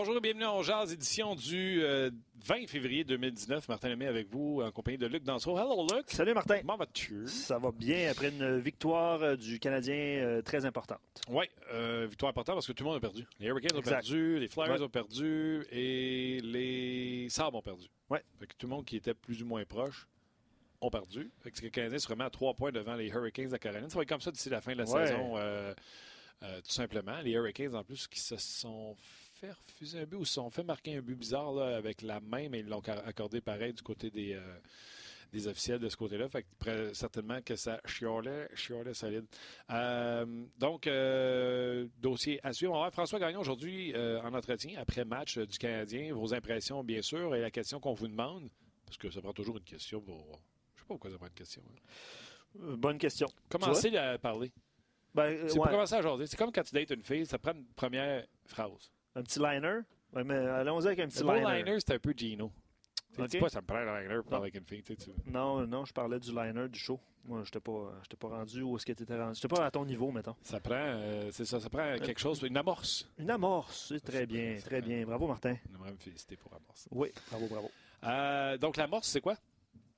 [0.00, 2.10] Bonjour et bienvenue en Jazz, édition du 20 euh,
[2.68, 3.68] février 2019.
[3.68, 5.58] Martin Lemay avec vous en compagnie de Luc Dansereau.
[5.58, 6.04] Hello Luc.
[6.06, 6.60] Salut Martin.
[6.60, 7.26] Comment vas-tu?
[7.26, 11.00] Ça va bien après une victoire euh, du Canadien euh, très importante.
[11.28, 11.46] Oui,
[12.08, 13.26] victoire importante parce que tout le monde a perdu.
[13.40, 17.88] Les Hurricanes ont perdu, les Flyers ont perdu et les Sabres ont perdu.
[18.08, 18.22] Ouais.
[18.56, 20.06] tout le monde qui était plus ou moins proche
[20.80, 21.28] ont perdu.
[21.40, 23.90] Fait que le Canadien se remet à trois points devant les Hurricanes de Caroline.
[23.90, 25.34] Ça va être comme ça d'ici la fin de la saison,
[26.40, 27.18] tout simplement.
[27.20, 28.94] Les Hurricanes en plus qui se sont
[29.38, 32.20] fait refuser un but ou se sont fait marquer un but bizarre là, avec la
[32.20, 34.58] main, mais ils l'ont accordé pareil du côté des, euh,
[35.32, 36.28] des officiels de ce côté-là.
[36.28, 39.26] Fait que certainement que ça chiolait, chiolait solide.
[39.70, 42.72] Euh, donc, euh, dossier à suivre.
[42.72, 46.12] On va voir François Gagnon aujourd'hui en entretien après match du Canadien.
[46.14, 48.48] Vos impressions, bien sûr, et la question qu'on vous demande,
[48.84, 50.40] parce que ça prend toujours une question pour.
[50.74, 51.62] Je sais pas pourquoi ça prend une question.
[51.68, 52.76] Hein.
[52.76, 53.28] bonne question.
[53.48, 54.52] Commencez à parler.
[55.14, 56.26] Ben, c'est pour commencer à jaser.
[56.26, 58.90] C'est comme quand tu dates une fille, ça prend une première phrase.
[59.18, 59.80] Un petit liner?
[60.12, 61.44] Ouais, mais allons-y avec un petit le liner.
[61.44, 62.52] Le liner, c'est un peu Gino.
[63.16, 64.82] Tu dis pas, ça me prend un liner pour parler avec une fille.
[64.82, 67.00] Tu sais, Non, non, je parlais du liner du show.
[67.24, 69.38] Moi, je n'étais pas, pas rendu où est-ce que tu étais rendu.
[69.42, 70.36] Je pas à ton niveau, mettons.
[70.42, 73.10] Ça prend, euh, c'est ça, ça prend euh, quelque chose, une amorce.
[73.18, 75.04] Une amorce, c'est très bien, très bien.
[75.04, 75.56] Bravo, Martin.
[75.68, 76.86] J'aimerais me féliciter pour amorce.
[76.92, 77.70] Oui, bravo, bravo.
[78.04, 79.36] Euh, donc, l'amorce, c'est quoi?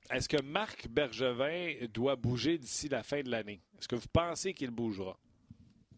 [0.09, 3.61] Est-ce que Marc Bergevin doit bouger d'ici la fin de l'année?
[3.77, 5.15] Est-ce que vous pensez qu'il bougera?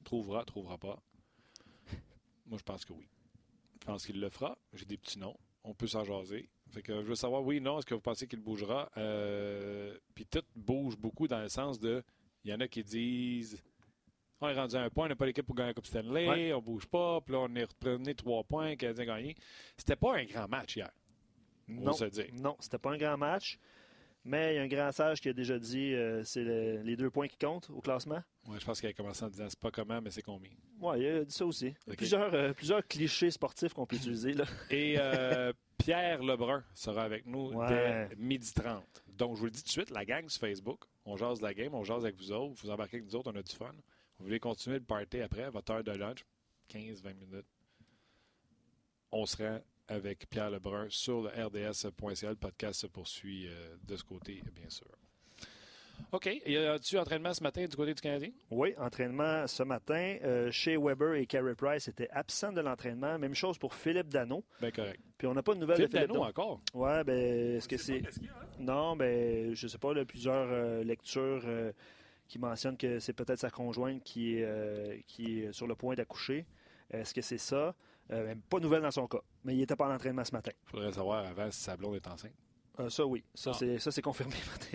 [0.04, 1.02] Trouvera, trouvera pas.
[2.46, 3.08] Moi, je pense que oui.
[3.84, 4.58] Je pense qu'il le fera.
[4.72, 5.36] J'ai des petits noms.
[5.66, 6.50] On peut s'en jaser.
[6.72, 8.90] Fait que je veux savoir, oui, non, est-ce que vous pensez qu'il bougera?
[8.96, 12.02] Euh, puis tout bouge beaucoup dans le sens de.
[12.46, 13.62] Il y en a qui disent
[14.40, 16.54] on est rendu à un point, on n'a pas l'équipe pour gagner la Coupe Stanley,
[16.54, 19.36] on bouge pas, puis là, on est repris trois points, le Canadien gagné.
[19.78, 20.92] C'était pas un grand match hier.
[21.68, 21.92] Non,
[22.34, 23.60] non, c'était pas un grand match.
[24.26, 27.10] Mais il y a un grand sage qui a déjà dit euh, c'est les deux
[27.10, 28.24] points qui comptent au classement.
[28.48, 30.52] Oui, je pense qu'il a commencé en disant c'est pas comment, mais c'est combien.
[30.80, 31.74] Oui, il a dit ça aussi.
[31.98, 34.34] Plusieurs, euh, plusieurs clichés sportifs qu'on peut utiliser.
[34.34, 34.46] Là.
[34.72, 38.84] Et euh, Pierre Lebrun sera avec nous dès midi 30.
[39.10, 41.54] Donc, je vous le dis tout de suite, la gang sur Facebook, on jase la
[41.54, 43.72] game, on jase avec vous autres, vous embarquez avec nous autres, on a du fun.
[44.18, 46.26] Vous voulez continuer le party après, votre heure de lunch,
[46.72, 47.46] 15-20 minutes.
[49.12, 52.30] On sera avec Pierre Lebrun sur le rds.ca.
[52.30, 54.88] Le podcast se poursuit euh, de ce côté, bien sûr.
[56.12, 56.30] OK.
[56.46, 58.30] Y a-tu entraînement ce matin du côté du Canadien?
[58.50, 60.18] Oui, entraînement ce matin.
[60.24, 63.18] Euh, chez Weber et Carey Price étaient absents de l'entraînement.
[63.20, 64.44] Même chose pour Philippe Dano.
[64.60, 65.00] Bien correct.
[65.18, 66.62] Puis on n'a pas de nouvelles Philippe de Philippe Dano, encore?
[66.74, 68.02] Oui, ben est-ce que c'est...
[68.60, 71.44] Non, ben je sais pas, là, plusieurs euh, lectures
[72.28, 76.46] qui mentionnent que c'est peut-être sa conjointe qui est, qui est sur le point d'accoucher.
[76.92, 77.76] Est-ce que c'est ça?
[78.12, 79.22] Euh, pas de nouvelles dans son cas.
[79.44, 80.52] Mais il n'était pas en entraînement ce matin.
[80.68, 82.34] Il faudrait savoir avant si sa blonde est enceinte.
[82.80, 83.24] Euh, ça, oui.
[83.34, 83.92] Ça, ah.
[83.92, 84.34] c'est confirmé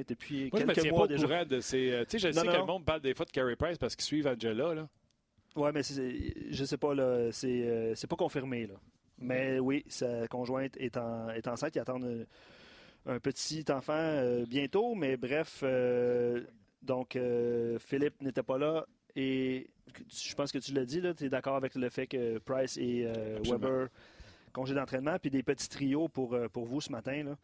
[0.08, 1.44] depuis Moi, quelques je mois pas déjà.
[1.44, 3.56] de ces, euh, tu sais, je sais que le monde parle des fois de Carey
[3.56, 4.74] Price parce qu'ils suivent Angela.
[4.74, 4.88] Là.
[5.56, 7.30] Ouais, mais je sais pas, là.
[7.32, 8.74] C'est pas confirmé, là.
[9.20, 11.74] Mais oui, sa conjointe est, en, est enceinte.
[11.74, 11.98] Il attend
[13.06, 14.94] un, petit enfant bientôt.
[14.94, 15.64] Mais bref,
[16.82, 17.18] donc,
[17.80, 18.86] Philippe n'était pas là.
[19.16, 19.68] Et
[20.08, 23.04] je pense que tu l'as dit, tu es d'accord avec le fait que Price et
[23.06, 23.88] euh, Weber
[24.52, 27.22] congé d'entraînement, puis des petits trios pour, euh, pour vous ce matin.
[27.22, 27.36] Là.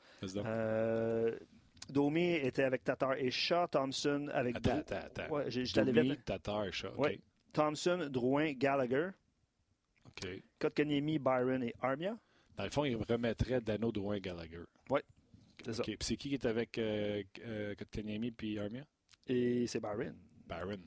[0.45, 1.39] Euh,
[1.89, 5.35] Domi était avec Tatar et Shaw, Thompson avec attends, attends, attends.
[5.35, 5.45] Ouais,
[5.75, 6.95] Domi, Tatar et Shaw.
[6.97, 7.21] Ouais.
[7.53, 9.11] Thompson, Drouin, Gallagher.
[10.07, 10.29] OK.
[10.59, 12.17] Kotkaniemi, Byron et Armia.
[12.57, 14.65] Dans le fond, il remettrait Dano, Drouin, Gallagher.
[14.91, 15.01] Oui,
[15.65, 15.83] c'est ça.
[15.83, 17.23] Puis c'est qui qui est avec euh,
[17.77, 18.85] Kotkaniemi puis Armia?
[19.27, 20.17] Et c'est Byron.
[20.47, 20.81] Byron.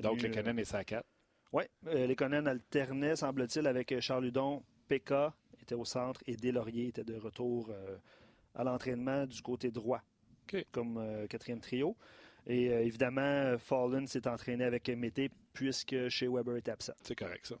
[0.00, 1.04] Donc, les Conan et sa 4.
[1.52, 4.62] Oui, euh, les Conan alternaient, semble-t-il, avec euh, Charles Ludon.
[4.88, 5.12] PK
[5.60, 7.96] était au centre et Delaurier était de retour euh,
[8.54, 10.02] à l'entraînement du côté droit,
[10.70, 11.96] comme quatrième trio.
[12.46, 16.92] Et évidemment, Fallen s'est entraîné avec Mété puisque chez Weber est absent.
[17.02, 17.54] C'est correct, ça.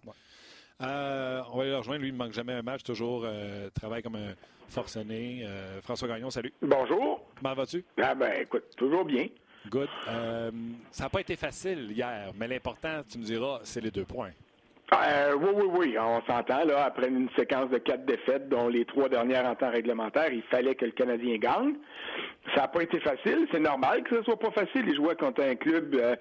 [0.80, 2.00] on va aller le rejoindre.
[2.02, 2.82] Lui, il ne manque jamais un match.
[2.82, 3.26] Toujours
[3.72, 4.34] travaille comme un
[4.68, 5.46] forcené.
[5.82, 6.52] François Gagnon, salut.
[6.60, 7.24] Bonjour.
[7.36, 7.84] Comment vas-tu?
[7.96, 9.28] Ah ben, écoute, toujours bien.
[9.70, 9.88] Good.
[10.08, 10.50] Euh,
[10.90, 14.30] ça n'a pas été facile hier, mais l'important, tu me diras, c'est les deux points.
[14.92, 15.96] Euh, oui, oui, oui.
[15.98, 19.70] On s'entend, là, après une séquence de quatre défaites, dont les trois dernières en temps
[19.70, 21.74] réglementaire, il fallait que le Canadien gagne.
[22.54, 23.46] Ça n'a pas été facile.
[23.50, 24.84] C'est normal que ce soit pas facile.
[24.86, 26.14] Il jouait contre un club euh,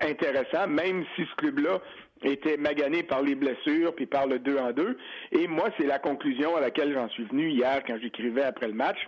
[0.00, 1.80] intéressant, même si ce club-là
[2.24, 4.98] était magané par les blessures puis par le 2 en 2.
[5.32, 8.74] Et moi, c'est la conclusion à laquelle j'en suis venu hier quand j'écrivais après le
[8.74, 8.98] match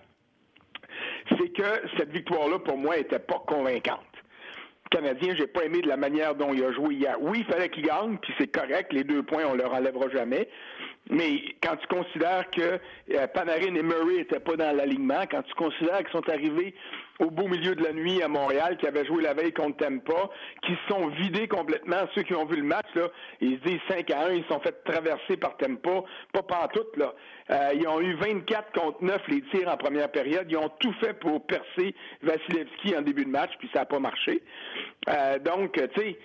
[1.28, 4.00] c'est que cette victoire-là, pour moi, était pas convaincante.
[4.90, 7.16] Canadien, j'ai pas aimé de la manière dont il a joué hier.
[7.20, 10.48] Oui, il fallait qu'il gagne, puis c'est correct, les deux points, on leur enlèvera jamais.
[11.08, 12.78] Mais quand tu considères que
[13.14, 16.74] euh, Panarin et Murray n'étaient pas dans l'alignement, quand tu considères qu'ils sont arrivés
[17.20, 20.30] au beau milieu de la nuit à Montréal, qui avaient joué la veille contre Tempa,
[20.62, 23.08] qui se sont vidés complètement, ceux qui ont vu le match, là,
[23.40, 26.02] ils se disent 5 à 1, ils se sont fait traverser par Tempa,
[26.32, 27.14] pas pantoute, là.
[27.50, 30.92] Euh, ils ont eu 24 contre 9 les tirs en première période, ils ont tout
[31.00, 34.42] fait pour percer Vasilevski en début de match, puis ça n'a pas marché.
[35.08, 36.18] Euh, donc, tu sais,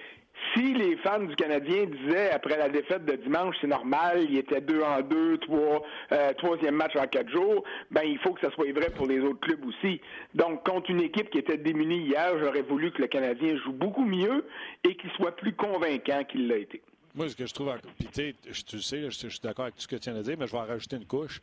[0.54, 4.62] si les fans du Canadien disaient après la défaite de dimanche, c'est normal, il était
[4.62, 8.52] deux en deux, trois, euh, troisième match en quatre jours, ben il faut que ça
[8.52, 10.02] soit vrai pour les autres clubs aussi.
[10.34, 14.06] Donc, contre une équipe qui était démunie hier, j'aurais voulu que le Canadien joue beaucoup
[14.06, 14.46] mieux
[14.84, 16.82] et qu'il soit plus convaincant qu'il l'a été.
[17.14, 19.96] Moi, ce que je trouve, puis tu sais, je suis d'accord avec tout ce que
[19.96, 21.42] tu viens de dire, mais je vais en rajouter une couche.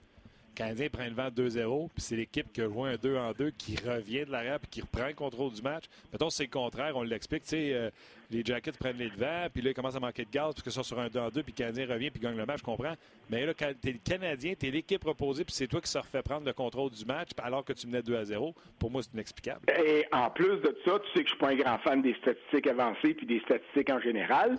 [0.54, 3.50] Canadien prend le vent 2-0, puis c'est l'équipe qui a joué un 2 en 2
[3.50, 5.84] qui revient de l'arrière puis qui reprend le contrôle du match.
[6.12, 7.44] Mettons, c'est le contraire, on l'explique.
[7.44, 7.90] Tu sais, euh,
[8.30, 10.70] les Jackets prennent les devants, puis là, ils commencent à manquer de gaz, puis que
[10.70, 12.64] ça sur un 2 en 2, puis le Canadien revient, puis gagne le match, je
[12.64, 12.94] comprends.
[13.30, 16.22] Mais là, quand t'es le Canadien, t'es l'équipe reposée, puis c'est toi qui se refait
[16.22, 18.54] prendre le contrôle du match, alors que tu menais 2 à 0.
[18.78, 19.60] Pour moi, c'est inexplicable.
[19.84, 22.14] Et en plus de ça, tu sais que je suis pas un grand fan des
[22.14, 24.58] statistiques avancées, puis des statistiques en général.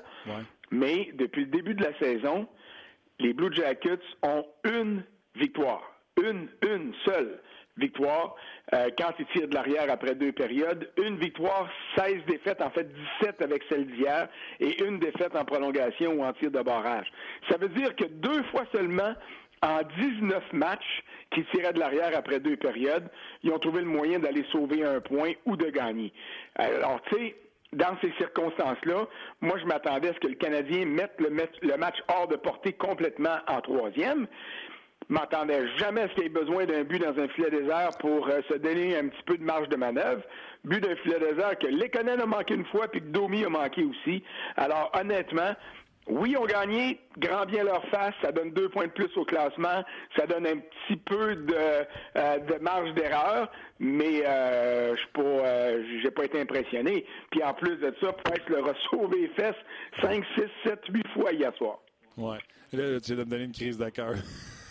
[0.72, 2.48] Mais depuis le début de la saison,
[3.20, 5.04] les Blue Jackets ont une
[5.36, 7.40] victoire une, une seule
[7.78, 8.36] victoire
[8.74, 10.92] euh, quand ils tirent de l'arrière après deux périodes.
[11.04, 12.88] Une victoire, 16 défaites, en fait
[13.22, 14.28] 17 avec celle d'hier,
[14.60, 17.12] et une défaite en prolongation ou en tir de barrage.
[17.50, 19.14] Ça veut dire que deux fois seulement
[19.64, 23.10] en 19 matchs qui tiraient de l'arrière après deux périodes,
[23.42, 26.14] ils ont trouvé le moyen d'aller sauver un point ou de gagner.
[26.56, 27.36] Alors, tu sais,
[27.72, 29.08] dans ces circonstances-là,
[29.42, 33.38] moi, je m'attendais à ce que le Canadien mette le match hors de portée complètement
[33.48, 34.28] en troisième
[35.14, 38.28] m'attendais jamais à ce qu'il y ait besoin d'un but dans un filet désert pour
[38.28, 40.24] euh, se donner un petit peu de marge de manœuvre.
[40.66, 43.84] But d'un filet désert que Lekonen a manqué une fois puis que Domi a manqué
[43.84, 44.24] aussi.
[44.58, 45.54] Alors honnêtement,
[46.08, 49.84] oui, ont gagné, grand bien leur face, ça donne deux points de plus au classement,
[50.18, 51.56] ça donne un petit peu de,
[52.18, 53.50] euh, marge d'erreur,
[53.80, 57.06] mais euh, je pas, j'ai pas été impressionné.
[57.32, 59.56] Puis en plus de ça, Price leur a sauvé les fesses
[60.02, 61.80] 5, 6, 7, 8 fois hier soir.
[62.18, 62.40] Ouais.
[62.74, 64.16] Là, tu viens me donner une crise de cœur.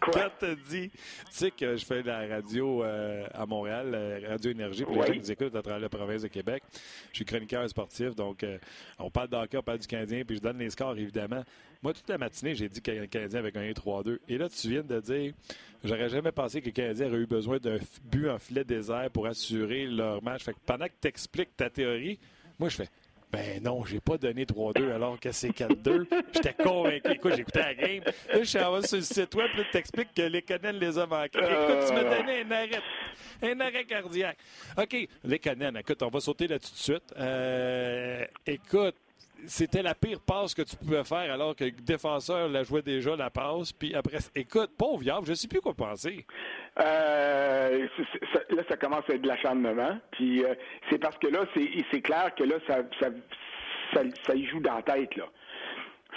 [0.00, 0.98] Quand t'as dit, tu
[1.30, 5.06] sais que je fais de la radio euh, à Montréal, euh, Radio Énergie, pour les
[5.06, 6.62] gens qui nous écoutent à travers la province de Québec.
[7.12, 8.58] Je suis chroniqueur sportif, donc euh,
[8.98, 11.42] on parle d'hockey, on parle du Canadien, puis je donne les scores, évidemment.
[11.82, 14.18] Moi, toute la matinée, j'ai dit que le Canadien avait gagné 3-2.
[14.28, 15.34] Et là, tu viens de dire,
[15.84, 19.26] j'aurais jamais pensé que le Canadien aurait eu besoin d'un but en filet désert pour
[19.26, 20.44] assurer leur match.
[20.44, 22.18] Fait que pendant que tu expliques ta théorie,
[22.58, 22.88] moi, je fais,
[23.32, 26.06] ben non, j'ai pas donné 3-2 alors que c'est 4-2.
[26.34, 27.12] J'étais convaincu.
[27.12, 28.02] Écoute, j'écoutais la game.
[28.04, 31.06] Là, je suis allé sur le site web, puis t'expliques que les Conan les a
[31.06, 31.38] manqués.
[31.38, 32.82] Écoute, tu m'as donné un arrêt.
[33.42, 34.38] Un arrêt cardiaque.
[34.76, 37.14] OK, les Conan, écoute, on va sauter là tout de suite.
[37.18, 38.96] Euh, écoute,
[39.46, 43.16] c'était la pire passe que tu pouvais faire alors que le défenseur la jouait déjà
[43.16, 43.72] la passe.
[43.72, 46.26] Puis après, écoute, pauvre je ne sais plus quoi penser.
[46.78, 47.86] Euh,
[48.50, 49.98] là, ça commence à être de l'acharnement.
[50.12, 50.54] Puis euh,
[50.90, 54.82] c'est parce que là, c'est clair que là, ça, ça, ça y joue dans la
[54.82, 55.16] tête.
[55.16, 55.26] Là.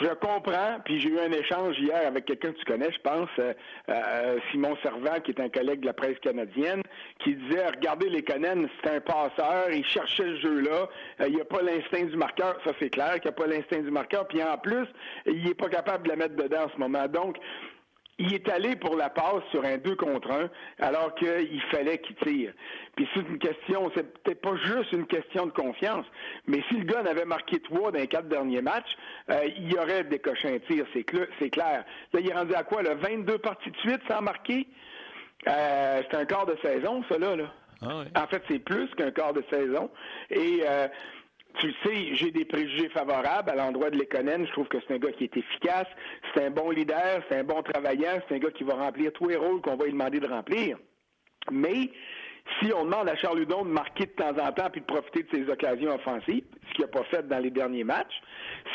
[0.01, 3.29] Je comprends, puis j'ai eu un échange hier avec quelqu'un que tu connais, je pense,
[3.37, 3.53] euh,
[3.89, 6.81] euh, Simon Servant, qui est un collègue de la presse canadienne,
[7.19, 10.89] qui disait Regardez les Conan, c'est un passeur, il cherchait le jeu-là,
[11.21, 13.47] euh, il n'y a pas l'instinct du marqueur, ça c'est clair qu'il n'y a pas
[13.47, 14.87] l'instinct du marqueur, puis en plus,
[15.27, 17.07] il n'est pas capable de la mettre dedans en ce moment.
[17.07, 17.37] Donc,
[18.19, 20.49] il est allé pour la passe sur un 2 contre 1,
[20.85, 22.53] alors qu'il fallait qu'il tire.
[22.95, 26.05] Puis c'est une question, c'est peut-être pas juste une question de confiance,
[26.47, 28.95] mais si le gars avait marqué 3 dans les quatre derniers matchs,
[29.29, 31.83] euh, il y aurait décoché un tir, c'est, clair.
[32.13, 34.67] Là, il est rendu à quoi, le 22 parties de suite sans marquer?
[35.47, 37.35] Euh, c'est un quart de saison, ça, là.
[37.81, 39.89] Ah en fait, c'est plus qu'un quart de saison.
[40.29, 40.63] Et...
[40.67, 40.87] Euh,
[41.59, 44.45] tu sais, j'ai des préjugés favorables à l'endroit de Lekonen.
[44.45, 45.87] Je trouve que c'est un gars qui est efficace,
[46.33, 49.27] c'est un bon leader, c'est un bon travaillant, c'est un gars qui va remplir tous
[49.27, 50.77] les rôles qu'on va lui demander de remplir.
[51.51, 51.89] Mais
[52.59, 55.23] si on demande à Charles Hudon de marquer de temps en temps puis de profiter
[55.23, 58.21] de ses occasions offensives, ce qu'il n'a pas fait dans les derniers matchs,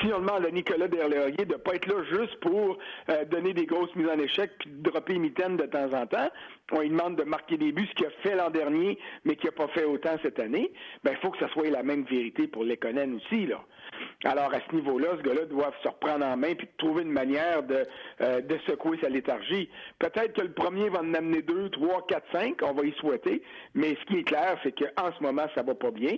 [0.00, 2.78] si on demande à Nicolas Derlaurier de ne pas être là juste pour
[3.10, 6.28] euh, donner des grosses mises en échec puis de dropper mitaine de temps en temps,
[6.72, 9.46] on lui demande de marquer des buts, ce qu'il a fait l'an dernier, mais qu'il
[9.46, 10.72] n'a pas fait autant cette année,
[11.04, 13.62] ben il faut que ça soit la même vérité pour Lekonen aussi, là.
[14.24, 17.62] Alors, à ce niveau-là, ce gars-là doit se reprendre en main puis trouver une manière
[17.62, 17.84] de,
[18.20, 19.68] euh, de secouer sa léthargie.
[19.98, 23.42] Peut-être que le premier va en amener deux, trois, quatre, cinq, on va y souhaiter,
[23.74, 26.16] mais ce qui est clair, c'est qu'en ce moment, ça va pas bien.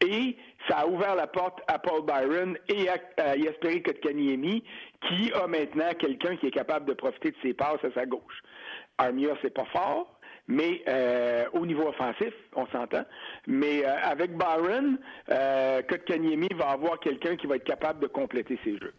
[0.00, 0.36] Et
[0.68, 4.62] ça a ouvert la porte à Paul Byron et à, Yasperi Kotkaniemi,
[5.08, 8.42] qui a maintenant quelqu'un qui est capable de profiter de ses passes à sa gauche.
[8.98, 10.17] Armia, c'est pas fort,
[10.48, 13.04] mais euh, au niveau offensif, on s'entend.
[13.46, 18.58] Mais euh, avec Byron, euh, Kotkaniemi va avoir quelqu'un qui va être capable de compléter
[18.64, 18.94] ses jeux.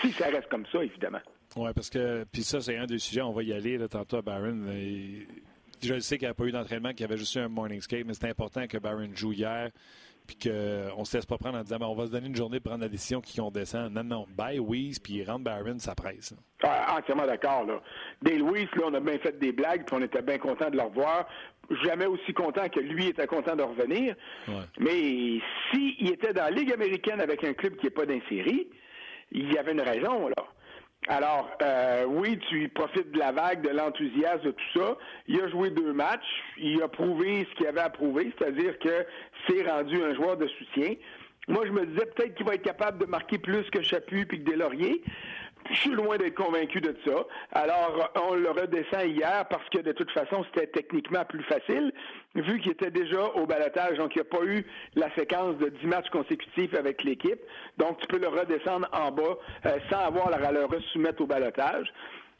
[0.00, 1.20] Si ça reste comme ça, évidemment.
[1.56, 4.16] Oui, parce que, puis ça, c'est un des sujets, on va y aller là, tantôt
[4.16, 4.64] à Barron.
[5.82, 7.80] je sais qu'il n'y a pas eu d'entraînement, qu'il y avait juste eu un morning
[7.80, 9.70] skate, mais c'est important que Barron joue hier
[10.32, 12.36] puis qu'on ne se laisse pas prendre en disant ben, on va se donner une
[12.36, 13.92] journée pour prendre la décision qui on descend.
[13.92, 16.34] Non, non, bye Weiss, puis rentre Barron, ça presse.
[16.62, 17.64] Ah, entièrement d'accord.
[17.64, 17.80] Là.
[18.22, 20.76] Dale Weiss, là, on a bien fait des blagues, puis on était bien content de
[20.76, 21.26] le revoir.
[21.84, 24.14] Jamais aussi content que lui était content de revenir.
[24.78, 28.68] Mais s'il était dans la Ligue américaine avec un club qui n'est pas d'insérie,
[29.30, 30.44] il y avait une raison, là.
[31.08, 34.96] Alors, euh, oui, tu profites de la vague, de l'enthousiasme, de tout ça.
[35.26, 36.20] Il a joué deux matchs.
[36.58, 39.04] Il a prouvé ce qu'il avait à prouver, c'est-à-dire que
[39.46, 40.94] c'est rendu un joueur de soutien.
[41.48, 44.44] Moi, je me disais peut-être qu'il va être capable de marquer plus que Chaput puis
[44.44, 45.02] que Delaurier.
[45.70, 47.24] Je suis loin d'être convaincu de ça.
[47.52, 51.92] Alors, on le redescend hier parce que de toute façon, c'était techniquement plus facile,
[52.34, 53.98] vu qu'il était déjà au balotage.
[53.98, 57.40] Donc, il n'y a pas eu la séquence de 10 matchs consécutifs avec l'équipe.
[57.78, 61.92] Donc, tu peux le redescendre en bas euh, sans avoir la le soumettre au balotage.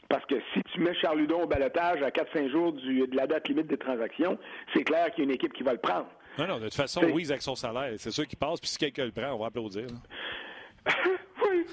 [0.09, 3.47] Parce que si tu mets Charles Ludon au balotage à 4-5 jours de la date
[3.47, 4.37] limite des transactions,
[4.73, 6.07] c'est clair qu'il y a une équipe qui va le prendre.
[6.37, 7.93] Non, non, de toute façon, oui, avec son salaire.
[7.97, 9.87] C'est sûr qu'il passe, puis si quelqu'un le prend, on va applaudir.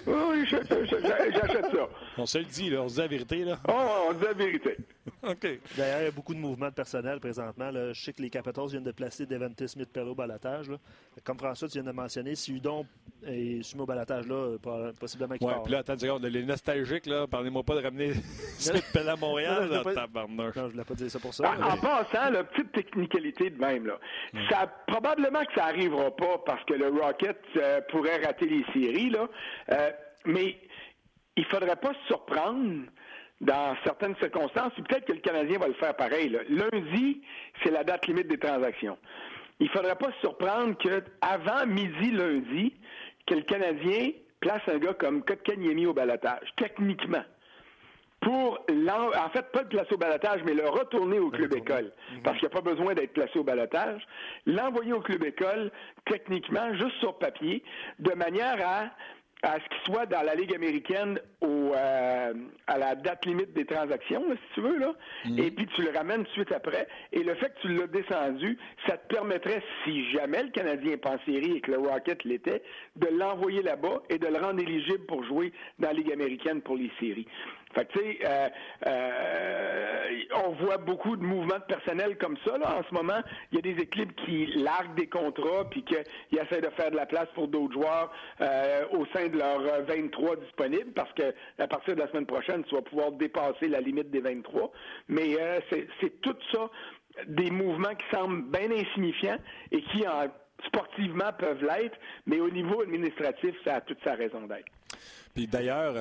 [0.06, 1.88] oui, oui, j'achète ça.
[2.18, 3.44] On se le dit, là, on se dit la vérité.
[3.44, 3.58] Là.
[3.68, 3.72] Oh,
[4.08, 4.76] on se dit la vérité.
[5.22, 5.46] OK.
[5.76, 7.70] D'ailleurs, il y a beaucoup de mouvements de personnel présentement.
[7.72, 10.70] Je sais que les Capitals viennent de placer Devante Smith-Pello au balatage.
[11.24, 12.86] Comme François, tu viens de mentionner, si Udon
[13.26, 14.56] est soumis au balatage, là,
[14.98, 18.12] possiblement qu'il ouais, puis là, attends, seconde, les nostalgiques, là, parlez-moi pas de ramener
[18.58, 19.68] Smith-Pello à Montréal.
[19.70, 21.50] non, je ne je voulais pas dire ça pour ça.
[21.50, 23.98] En, passant, la petite technicalité de même, là,
[24.48, 29.10] ça, probablement que ça n'arrivera pas parce que le Rocket euh, pourrait rater les séries,
[29.10, 29.28] là,
[29.72, 29.90] euh,
[30.24, 30.56] mais
[31.36, 32.84] il faudrait pas se surprendre
[33.40, 36.38] dans certaines circonstances, peut-être que le Canadien va le faire pareil.
[36.48, 37.22] Lundi,
[37.62, 38.98] c'est la date limite des transactions.
[39.60, 42.74] Il ne faudrait pas se surprendre qu'avant midi lundi,
[43.26, 47.24] que le Canadien place un gars comme Kotkaniemi au balotage, techniquement.
[48.20, 51.90] Pour, en fait, pas le placer au balotage, mais le retourner au club école.
[52.22, 54.02] Parce qu'il n'y a pas besoin d'être placé au balotage.
[54.44, 55.70] L'envoyer au club école,
[56.04, 57.62] techniquement, juste sur papier,
[57.98, 58.90] de manière à
[59.42, 62.34] à ce qu'il soit dans la Ligue américaine au, euh,
[62.66, 64.92] à la date limite des transactions, si tu veux, là,
[65.24, 65.38] mhm.
[65.38, 66.86] et puis tu le ramènes tout de suite après.
[67.12, 71.06] Et le fait que tu l'as descendu, ça te permettrait, si jamais le Canadien est
[71.06, 72.62] en série et que le Rocket l'était,
[72.96, 76.76] de l'envoyer là-bas et de le rendre éligible pour jouer dans la Ligue américaine pour
[76.76, 77.26] les séries.
[77.74, 78.48] Fait que, tu sais, euh,
[78.86, 83.20] euh, on voit beaucoup de mouvements de personnel comme ça, là, en ce moment.
[83.52, 86.96] Il y a des équipes qui larguent des contrats puis qu'ils essaient de faire de
[86.96, 91.68] la place pour d'autres joueurs euh, au sein de leurs 23 disponibles parce que à
[91.68, 94.72] partir de la semaine prochaine, tu vas pouvoir dépasser la limite des 23.
[95.08, 95.36] Mais
[95.70, 96.68] c'est tout ça,
[97.26, 99.38] des mouvements qui semblent bien insignifiants
[99.70, 100.28] et qui, en,
[100.66, 101.96] sportivement, peuvent l'être,
[102.26, 104.66] mais au niveau administratif, ça a toute sa raison d'être.
[105.34, 105.94] Puis d'ailleurs,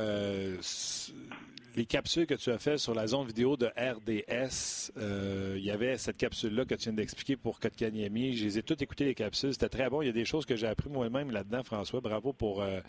[1.75, 5.71] les capsules que tu as faites sur la zone vidéo de RDS, euh, il y
[5.71, 8.35] avait cette capsule-là que tu viens d'expliquer pour Kotkaniemi.
[8.35, 9.53] Je les ai toutes écoutées, les capsules.
[9.53, 10.01] C'était très bon.
[10.01, 12.01] Il y a des choses que j'ai appris moi-même là-dedans, François.
[12.01, 12.79] Bravo pour euh,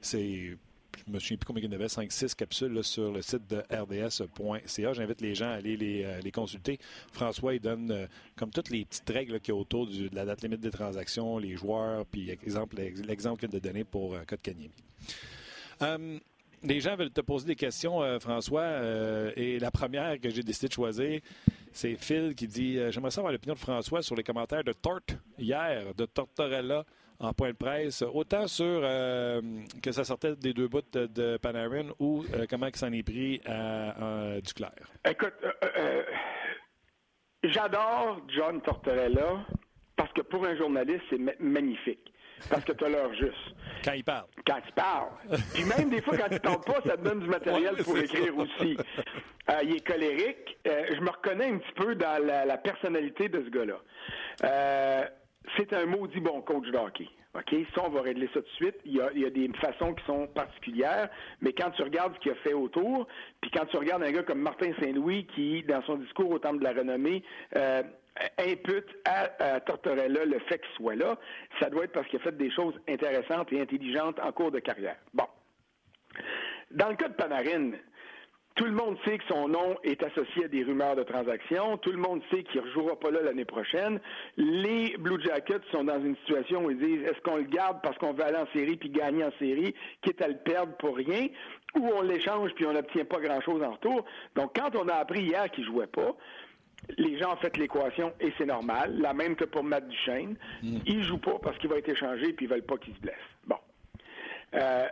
[0.00, 0.56] ces
[1.06, 3.62] je me souviens plus combien il y en avait, 5-6 capsules sur le site de
[3.70, 4.92] rds.ca.
[4.92, 6.78] J'invite les gens à aller les, euh, consulter.
[7.12, 10.42] François, il donne comme toutes les petites règles qu'il y a autour de la date
[10.42, 14.70] limite des transactions, les joueurs, puis exemple, l'exemple qu'il a donné pour euh, Kotkaniemi
[16.62, 18.62] les gens veulent te poser des questions, euh, François.
[18.62, 21.20] Euh, et la première que j'ai décidé de choisir,
[21.72, 25.00] c'est Phil qui dit euh, J'aimerais savoir l'opinion de François sur les commentaires de Tort
[25.38, 26.84] hier, de Tortorella
[27.18, 32.24] en point de presse, autant sur que ça sortait des deux bouts de, Panarin ou
[32.48, 34.72] comment il s'en est pris à, Duclair.
[35.06, 35.34] Écoute,
[37.44, 39.44] j'adore John Tortorella
[39.96, 42.10] parce que pour un journaliste, c'est magnifique.
[42.48, 43.54] Parce que tu as l'heure juste.
[43.84, 44.26] Quand il parle.
[44.46, 45.08] Quand il parle.
[45.54, 48.36] Puis même des fois, quand il parle pas, ça te donne du matériel pour écrire
[48.38, 48.76] aussi.
[49.50, 50.58] Euh, il est colérique.
[50.66, 53.80] Euh, je me reconnais un petit peu dans la, personnalité de ce gars-là.
[54.44, 55.04] Euh,
[55.56, 57.08] c'est un maudit bon coach de hockey.
[57.34, 57.54] OK?
[57.74, 58.76] Ça, on va régler ça tout de suite.
[58.84, 61.08] Il y, a, il y, a, des façons qui sont particulières,
[61.40, 63.06] mais quand tu regardes ce qu'il a fait autour,
[63.40, 66.58] puis quand tu regardes un gars comme Martin Saint-Louis qui, dans son discours au Temple
[66.58, 67.22] de la Renommée,
[67.56, 67.82] euh,
[68.38, 71.18] impute à, Tortorella le fait qu'il soit là,
[71.58, 74.58] ça doit être parce qu'il a fait des choses intéressantes et intelligentes en cours de
[74.58, 74.96] carrière.
[75.14, 75.26] Bon.
[76.70, 77.72] Dans le cas de Panarin,
[78.56, 81.78] tout le monde sait que son nom est associé à des rumeurs de transactions.
[81.78, 84.00] Tout le monde sait qu'il ne rejouera pas là l'année prochaine.
[84.36, 87.96] Les Blue Jackets sont dans une situation où ils disent est-ce qu'on le garde parce
[87.98, 91.28] qu'on veut aller en série puis gagner en série, quitte à le perdre pour rien,
[91.74, 94.04] ou on l'échange puis on n'obtient pas grand-chose en retour?
[94.34, 96.14] Donc, quand on a appris hier qu'il ne jouait pas,
[96.98, 98.98] les gens ont fait l'équation et c'est normal.
[98.98, 100.36] La même que pour Matt Duchesne.
[100.62, 100.78] Mm.
[100.86, 103.00] Il joue pas parce qu'il va être échangé et puis ils veulent pas qu'il se
[103.00, 103.16] blesse.
[103.46, 103.58] Bon.
[104.54, 104.86] Euh,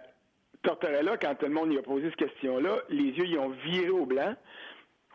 [0.62, 3.90] Tortorella, quand tout le monde lui a posé cette question-là, les yeux, ils ont viré
[3.90, 4.34] au blanc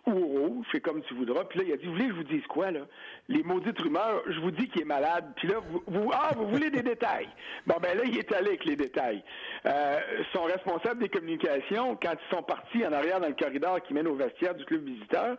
[0.06, 1.46] ou au rouge, c'est comme tu voudras.
[1.46, 2.82] Puis là, il a dit, vous voulez que je vous dise quoi, là?
[3.30, 5.32] Les maudites rumeurs, je vous dis qu'il est malade.
[5.38, 5.56] Puis là,
[5.88, 7.30] vous, ah, vous voulez des détails.
[7.66, 9.24] Bon, ben là, il est allé avec les détails.
[9.66, 10.00] Euh,
[10.34, 14.08] son responsable des communications, quand ils sont partis en arrière dans le corridor qui mène
[14.08, 15.38] au vestiaire du club visiteur,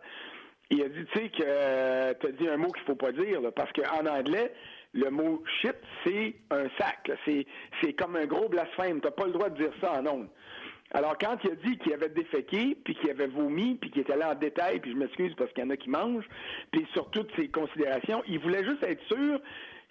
[0.71, 3.13] il a dit, tu sais, que euh, tu as dit un mot qu'il faut pas
[3.13, 4.53] dire, parce qu'en anglais,
[4.95, 7.11] le mot shit, c'est un sac.
[7.27, 9.01] C'est, comme un gros blasphème.
[9.01, 10.29] Tu pas le droit de dire ça en ondes.
[10.93, 14.13] Alors, quand il a dit qu'il avait déféqué, puis qu'il avait vomi, puis qu'il était
[14.13, 16.29] allé en détail, puis je m'excuse parce qu'il y en a qui mangent,
[16.71, 19.41] puis sur toutes ces considérations, il voulait juste être sûr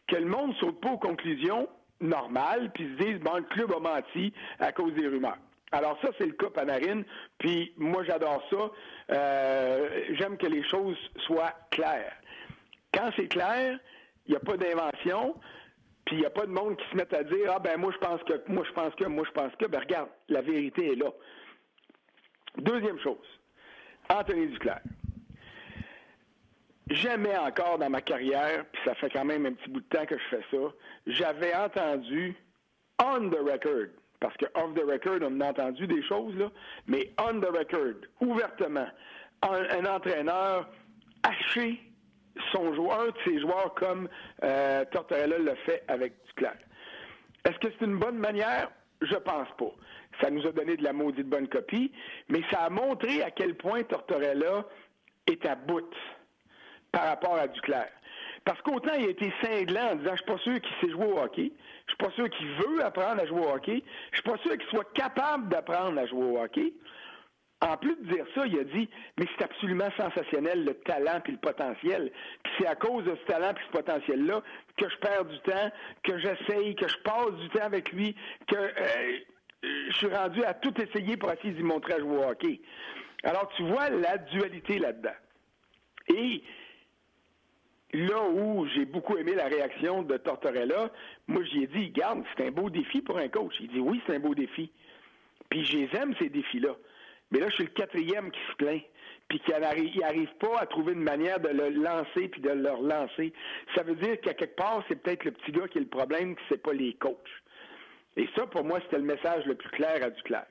[0.08, 1.68] que le monde ne saute pas aux conclusions
[2.00, 5.38] normales, puis se dise, bon, le club a menti à cause des rumeurs.
[5.74, 7.02] Alors ça, c'est le cas Panarin,
[7.40, 8.72] puis moi, j'adore ça.
[9.12, 12.16] Euh, j'aime que les choses soient claires.
[12.94, 13.80] Quand c'est clair,
[14.28, 15.36] il n'y a pas d'invention,
[16.06, 17.92] puis il n'y a pas de monde qui se met à dire Ah ben moi
[17.92, 19.66] je pense que, moi je pense que, moi je pense que.
[19.66, 21.12] Ben regarde, la vérité est là.
[22.58, 23.26] Deuxième chose,
[24.10, 24.82] Anthony Duclair.
[26.92, 30.06] Jamais encore dans ma carrière, puis ça fait quand même un petit bout de temps
[30.06, 30.72] que je fais ça,
[31.08, 32.36] j'avais entendu
[33.04, 33.90] on the record,
[34.24, 36.50] parce que off the record, on a entendu des choses, là,
[36.88, 38.88] mais on the record, ouvertement,
[39.42, 40.70] un, entraîneur
[41.24, 41.82] haché
[42.54, 44.08] son joueur, un de ses joueurs comme
[44.46, 46.56] euh, Tortorella l'a fait avec Duclair.
[47.44, 48.72] Est-ce que c'est une bonne manière?
[49.02, 49.74] Je pense pas.
[50.22, 51.92] Ça nous a donné de la maudite bonne copie,
[52.30, 54.66] mais ça a montré à quel point Tortorella
[55.28, 55.94] est à bout
[56.94, 57.90] par rapport à Duclair.
[58.46, 61.06] Parce qu'autant il a été cinglant en disant Je suis pas sûr qu'il sait jouer
[61.06, 61.52] au hockey,
[61.88, 64.58] je suis pas sûr qu'il veut apprendre à jouer au hockey, je suis pas sûr
[64.58, 66.74] qu'il soit capable d'apprendre à jouer au hockey.
[67.62, 71.34] En plus de dire ça, il a dit Mais c'est absolument sensationnel le talent puis
[71.34, 72.12] le potentiel.
[72.44, 74.42] Puis c'est à cause de ce talent puis ce potentiel-là
[74.76, 75.72] que je perds du temps,
[76.04, 78.16] que j'essaye, que je passe du temps avec lui,
[78.48, 79.20] que euh,
[79.64, 82.60] je suis rendu à tout essayer pour essayer lui montrer à jouer au hockey.
[83.24, 85.16] Alors tu vois la dualité là-dedans.
[86.14, 86.44] Et
[87.94, 90.92] là où j'ai beaucoup aimé la réaction de Tortorella,
[91.28, 93.56] moi j'y ai dit, garde, c'est un beau défi pour un coach.
[93.60, 94.72] Il dit oui, c'est un beau défi.
[95.50, 96.76] Puis j'aime ces défis-là.
[97.32, 98.82] Mais là, je suis le quatrième qui se plaint,
[99.28, 103.34] puis qui n'arrive pas à trouver une manière de le lancer puis de le relancer.
[103.76, 106.36] Ça veut dire qu'à quelque part, c'est peut-être le petit gars qui est le problème,
[106.36, 107.18] que c'est pas les coachs.
[108.16, 110.46] Et ça, pour moi, c'était le message le plus clair à Duclair.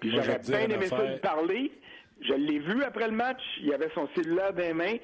[0.00, 1.72] Puis j'aurais bien aimé ça lui parler.
[2.20, 3.42] Je l'ai vu après le match.
[3.62, 4.96] Il avait son cellulaire dans les mains.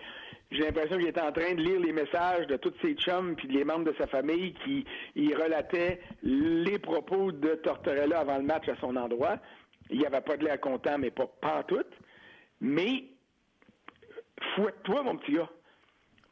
[0.52, 3.48] J'ai l'impression qu'il était en train de lire les messages de tous ses chums puis
[3.48, 4.84] les membres de sa famille qui
[5.16, 9.38] y relataient les propos de Tortorella avant le match à son endroit.
[9.88, 11.84] Il n'y avait pas de l'air content, mais pas tout.
[12.60, 13.04] Mais
[14.54, 15.48] fouette-toi, mon petit gars.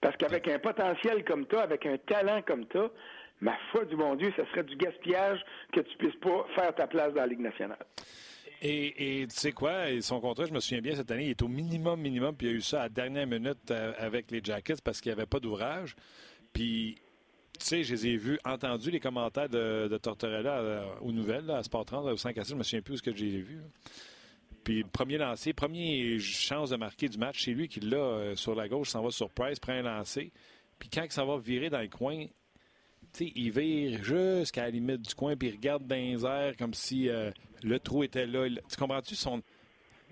[0.02, 2.90] Parce qu'avec un potentiel comme toi, avec un talent comme toi,
[3.40, 6.86] ma foi du bon Dieu, ce serait du gaspillage que tu puisses pas faire ta
[6.86, 7.86] place dans la Ligue nationale.
[8.62, 11.48] Et, tu sais quoi, son contrat, je me souviens bien, cette année, il est au
[11.48, 14.42] minimum, minimum, puis il y a eu ça à la dernière minute euh, avec les
[14.44, 15.96] Jackets parce qu'il n'y avait pas d'ouvrage.
[16.52, 16.96] Puis
[17.58, 21.62] tu sais, je les ai vus, entendus les commentaires de, Tortorella euh, aux nouvelles, à
[21.62, 23.60] Sport 30, au 5 à 6, je me souviens plus où ce que j'ai vu.
[24.62, 28.54] Puis premier lancé, première chance de marquer du match, c'est lui qui l'a euh, sur
[28.54, 30.32] la gauche, s'en va sur Price, prend un lancé.
[30.78, 32.26] Puis quand il s'en va virer dans le coin,
[33.20, 37.08] il vire jusqu'à la limite du coin, puis il regarde dans les airs comme si
[37.08, 37.30] euh,
[37.62, 38.48] le trou était là.
[38.48, 39.42] Tu comprends-tu son,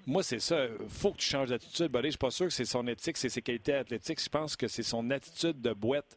[0.08, 0.68] moi, c'est ça.
[0.88, 3.28] faut que tu changes d'attitude, Je Je suis pas sûr que c'est son éthique, c'est
[3.28, 4.18] ses qualités athlétiques.
[4.22, 6.16] Je pense que c'est son attitude de boîte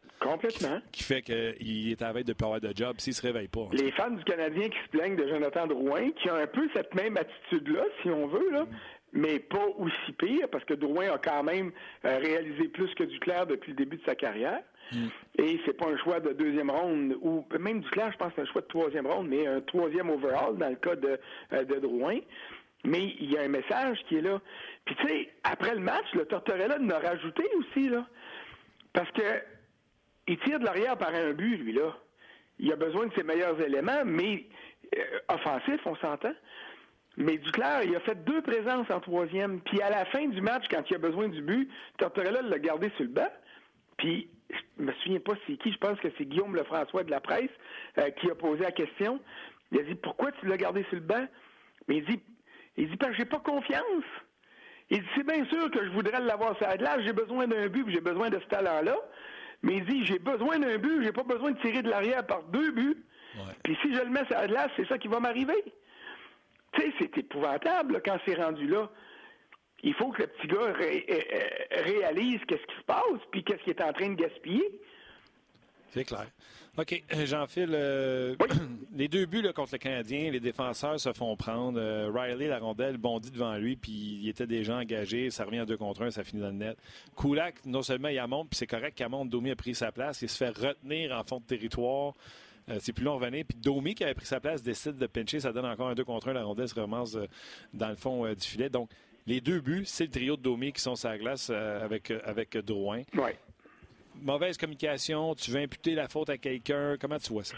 [0.93, 3.49] Qui, fait qu'il est à la veille de pas avoir de job s'il se réveille
[3.49, 3.67] pas.
[3.73, 6.95] Les fans du Canadien qui se plaignent de Jonathan Drouin, qui a un peu cette
[6.95, 8.65] même attitude-là, si on veut, là.
[9.11, 11.73] mais pas aussi pire, parce que Drouin a quand même
[12.05, 14.61] euh, réalisé plus que Duclair depuis le début de sa carrière.
[14.91, 15.07] Mm.
[15.39, 18.41] Et c'est pas un choix de deuxième ronde, ou même Duclair, je pense que c'est
[18.41, 21.19] un choix de troisième ronde, mais un troisième overall dans le cas de,
[21.53, 22.19] euh, de Drouin.
[22.83, 24.41] Mais il y a un message qui est là.
[24.85, 28.07] Puis tu sais, après le match, le Tortorella en a rajouté aussi, là.
[28.93, 29.21] Parce que
[30.27, 31.95] il tire de l'arrière par un but, lui, là.
[32.59, 34.45] Il a besoin de ses meilleurs éléments, mais
[34.97, 36.33] euh, offensif, on s'entend.
[37.17, 39.61] Mais Duclair, il a fait deux présences en troisième.
[39.61, 42.89] Puis à la fin du match, quand il a besoin du but, Tortorella l'a gardé
[42.95, 43.29] sur le banc.
[43.97, 47.19] Puis je me souviens pas c'est qui, je pense que c'est Guillaume Lefrançois de la
[47.19, 47.49] presse
[47.97, 49.19] euh, qui a posé la question.
[49.71, 51.25] Il a dit Pourquoi tu l'as gardé sur le banc?
[51.87, 52.19] Mais il dit
[52.77, 54.03] il dit, parce que j'ai pas confiance.
[54.89, 57.85] Il dit, c'est bien sûr que je voudrais l'avoir sur la j'ai besoin d'un but,
[57.89, 58.95] j'ai besoin de ce talent-là.
[59.61, 62.43] Mais il dit, j'ai besoin d'un but, j'ai pas besoin de tirer de l'arrière par
[62.43, 62.97] deux buts.
[63.63, 65.63] Puis si je le mets sur la glace, c'est ça qui va m'arriver.
[66.73, 68.89] Tu sais, c'est épouvantable quand c'est rendu là.
[69.83, 70.73] Il faut que le petit gars
[71.71, 74.79] réalise qu'est-ce qui se passe, puis qu'est-ce qu'il est en train de gaspiller.
[75.89, 76.27] C'est clair.
[76.77, 78.35] OK, Jean-Phil, euh,
[78.95, 81.77] les deux buts contre le Canadien, les défenseurs se font prendre.
[81.77, 85.29] Euh, Riley, la rondelle, bondit devant lui, puis il était déjà engagé.
[85.31, 86.77] Ça revient à deux contre un, ça finit dans le net.
[87.17, 90.29] Kulak, non seulement il monte, puis c'est correct qu'Amont Domi a pris sa place, il
[90.29, 92.13] se fait retenir en fond de territoire.
[92.69, 93.43] Euh, c'est plus long revenir.
[93.45, 95.41] Puis Domi, qui avait pris sa place, décide de pincher.
[95.41, 96.33] Ça donne encore un deux contre un.
[96.33, 97.17] La rondelle se ramasse
[97.73, 98.69] dans le fond du filet.
[98.69, 98.89] Donc,
[99.27, 102.57] les deux buts, c'est le trio de Domi qui sont sur la glace avec, avec
[102.57, 103.01] Drouin.
[103.15, 103.37] Ouais
[104.21, 106.95] mauvaise communication, tu veux imputer la faute à quelqu'un.
[106.99, 107.55] Comment tu vois ça?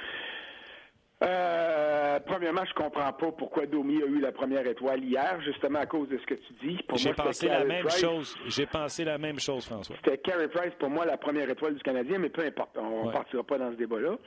[1.24, 5.86] Euh, premièrement, je comprends pas pourquoi Domi a eu la première étoile hier, justement à
[5.86, 6.80] cause de ce que tu dis.
[6.96, 8.36] J'ai pensé la même chose.
[8.48, 9.96] J'ai pensé la même chose, François.
[10.04, 13.12] C'était Carey Price pour moi la première étoile du Canadien, mais peu importe, on ne
[13.12, 14.18] partira pas dans ce débat-là.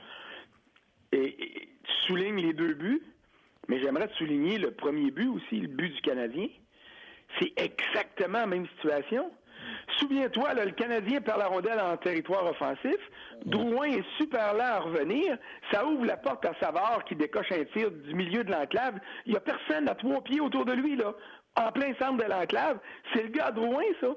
[1.11, 1.35] Et,
[1.83, 3.03] tu soulignes les deux buts,
[3.67, 6.47] mais j'aimerais souligner le premier but aussi, le but du Canadien.
[7.39, 9.31] C'est exactement la même situation.
[9.99, 12.97] Souviens-toi, le Canadien perd la rondelle en territoire offensif.
[13.45, 15.37] Drouin est super lent à revenir.
[15.71, 18.99] Ça ouvre la porte à Savard qui décoche un tir du milieu de l'enclave.
[19.25, 21.13] Il n'y a personne à trois pieds autour de lui, là,
[21.55, 22.79] en plein centre de l'enclave.
[23.13, 24.09] C'est le gars Drouin, ça.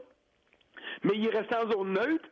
[1.05, 2.29] Mais il est resté en zone neutre.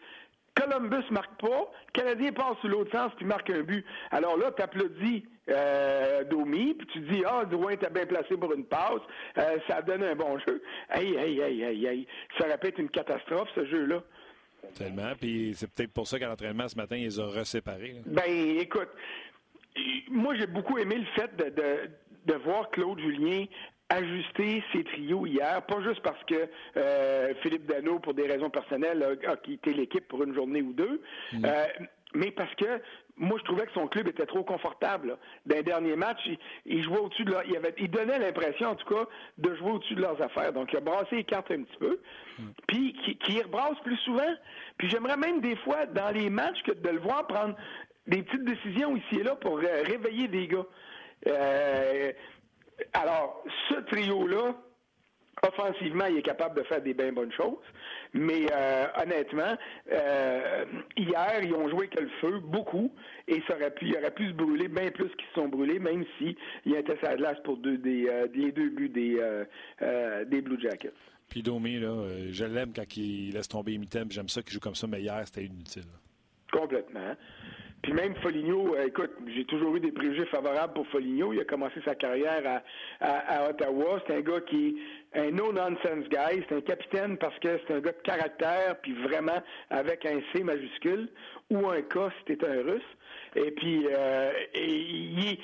[0.54, 3.86] Columbus marque pas, le Canadien passe sous l'autre sens puis marque un but.
[4.10, 8.52] Alors là, tu applaudis euh, Domi, puis tu dis Ah, Drouin était bien placé pour
[8.52, 9.00] une passe,
[9.38, 10.62] euh, ça donne un bon jeu.
[10.90, 12.06] Hey, hey, hey, hey, hey.
[12.38, 14.02] Ça aurait pu être une catastrophe, ce jeu-là.
[14.74, 17.96] Tellement, puis c'est peut-être pour ça qu'à l'entraînement ce matin, ils les ont reséparés.
[18.06, 18.88] Ben, écoute,
[20.10, 21.90] moi j'ai beaucoup aimé le fait de, de,
[22.26, 23.44] de voir Claude Julien
[23.88, 29.18] ajuster ses trios hier, pas juste parce que euh, Philippe Dano, pour des raisons personnelles,
[29.26, 31.00] a, quitté l'équipe pour une journée ou deux,
[31.32, 31.44] mm.
[31.44, 31.66] euh,
[32.14, 32.80] mais parce que
[33.18, 35.16] moi, je trouvais que son club était trop confortable.
[35.46, 36.18] Dans dernier match,
[36.66, 39.04] il, jouait au-dessus de leur, il, donnait l'impression, en tout cas,
[39.38, 40.52] de jouer au-dessus de leurs affaires.
[40.52, 42.00] Donc, il a brassé les cartes un petit peu,
[42.66, 44.34] puis qui, y rebrasse plus souvent.
[44.78, 47.56] Puis j'aimerais même des fois, dans les matchs, que de le voir prendre
[48.06, 50.66] des petites décisions ici et là pour réveiller des gars.
[51.26, 52.12] Euh,
[52.92, 54.54] alors, ce trio-là,
[55.42, 57.58] offensivement, il est capable de faire des bien bonnes choses.
[58.14, 59.56] Mais euh, honnêtement,
[59.92, 60.64] euh,
[60.96, 62.92] hier, ils ont joué que le feu, beaucoup,
[63.26, 65.78] et ça aurait pu, il aurait pu se brûler bien plus qu'ils se sont brûlés,
[65.78, 69.20] même s'il y a été glace pour deux, des, euh, les deux buts des,
[70.26, 70.92] des Blue Jackets.
[71.28, 74.74] Puis Domi, là, je l'aime quand il laisse tomber Imitem, j'aime ça qu'il joue comme
[74.74, 75.84] ça, mais hier, c'était inutile.
[76.50, 77.14] Complètement.
[77.82, 81.32] Puis même Foligno, euh, écoute, j'ai toujours eu des préjugés favorables pour Foligno.
[81.32, 82.62] Il a commencé sa carrière
[83.00, 84.02] à, Ottawa.
[84.06, 84.76] C'est un gars qui
[85.14, 86.44] un no-nonsense guy.
[86.48, 90.42] C'est un capitaine parce que c'est un gars de caractère, puis vraiment avec un C
[90.42, 91.08] majuscule,
[91.50, 92.82] ou un K si t'es un russe.
[93.36, 95.38] Et puis, euh, il,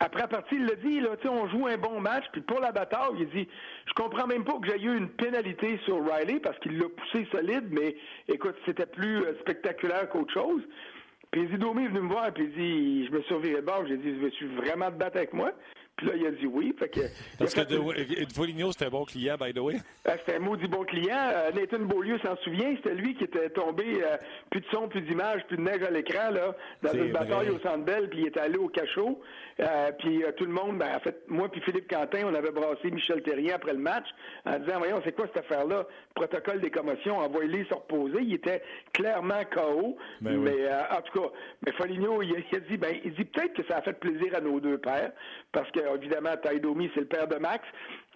[0.00, 2.70] après la partie, il l'a dit, là, on joue un bon match, puis pour la
[2.70, 3.48] bataille, il dit
[3.86, 7.26] Je comprends même pas que j'ai eu une pénalité sur Riley parce qu'il l'a poussé
[7.32, 7.96] solide, mais
[8.28, 10.62] écoute, c'était plus euh, spectaculaire qu'autre chose.
[11.30, 13.96] Puis Domi est venu me voir, puis il dit, je me surveillé de bord, j'ai
[13.96, 15.52] dit, veux-tu vraiment te battre avec moi?
[15.96, 16.74] Puis là, il a dit oui.
[16.78, 17.00] Fait que,
[17.38, 19.76] Parce que de, Foligno, c'était un bon client, by the way.
[20.08, 21.18] Ah, c'était un maudit bon client.
[21.18, 22.76] Euh, Nathan Beaulieu s'en souvient.
[22.76, 24.16] C'était lui qui était tombé, euh,
[24.50, 27.58] plus de son, plus d'image, plus de neige à l'écran, là, dans une bataille au
[27.58, 29.20] Centre Bell, puis il était allé au cachot.
[29.58, 32.88] Euh, puis tout le monde, ben, en fait, moi puis Philippe Quentin, on avait brassé
[32.92, 34.06] Michel Terrien après le match
[34.44, 35.86] en disant, voyons, c'est quoi cette affaire-là?
[36.14, 38.18] Protocole des commotions, envoyez-les se reposer.
[38.20, 39.96] Il était clairement KO.
[40.20, 41.28] Ben mais en tout cas,
[41.64, 44.36] mais Foligno, il, il a dit, ben, il dit peut-être que ça a fait plaisir
[44.36, 45.10] à nos deux pères,
[45.50, 47.64] parce que évidemment, Taidomi, c'est le père de Max.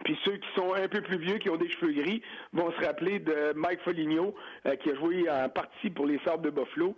[0.05, 2.85] Puis ceux qui sont un peu plus vieux, qui ont des cheveux gris, vont se
[2.85, 4.35] rappeler de Mike Foligno,
[4.67, 6.97] euh, qui a joué en partie pour les Sables de Buffalo,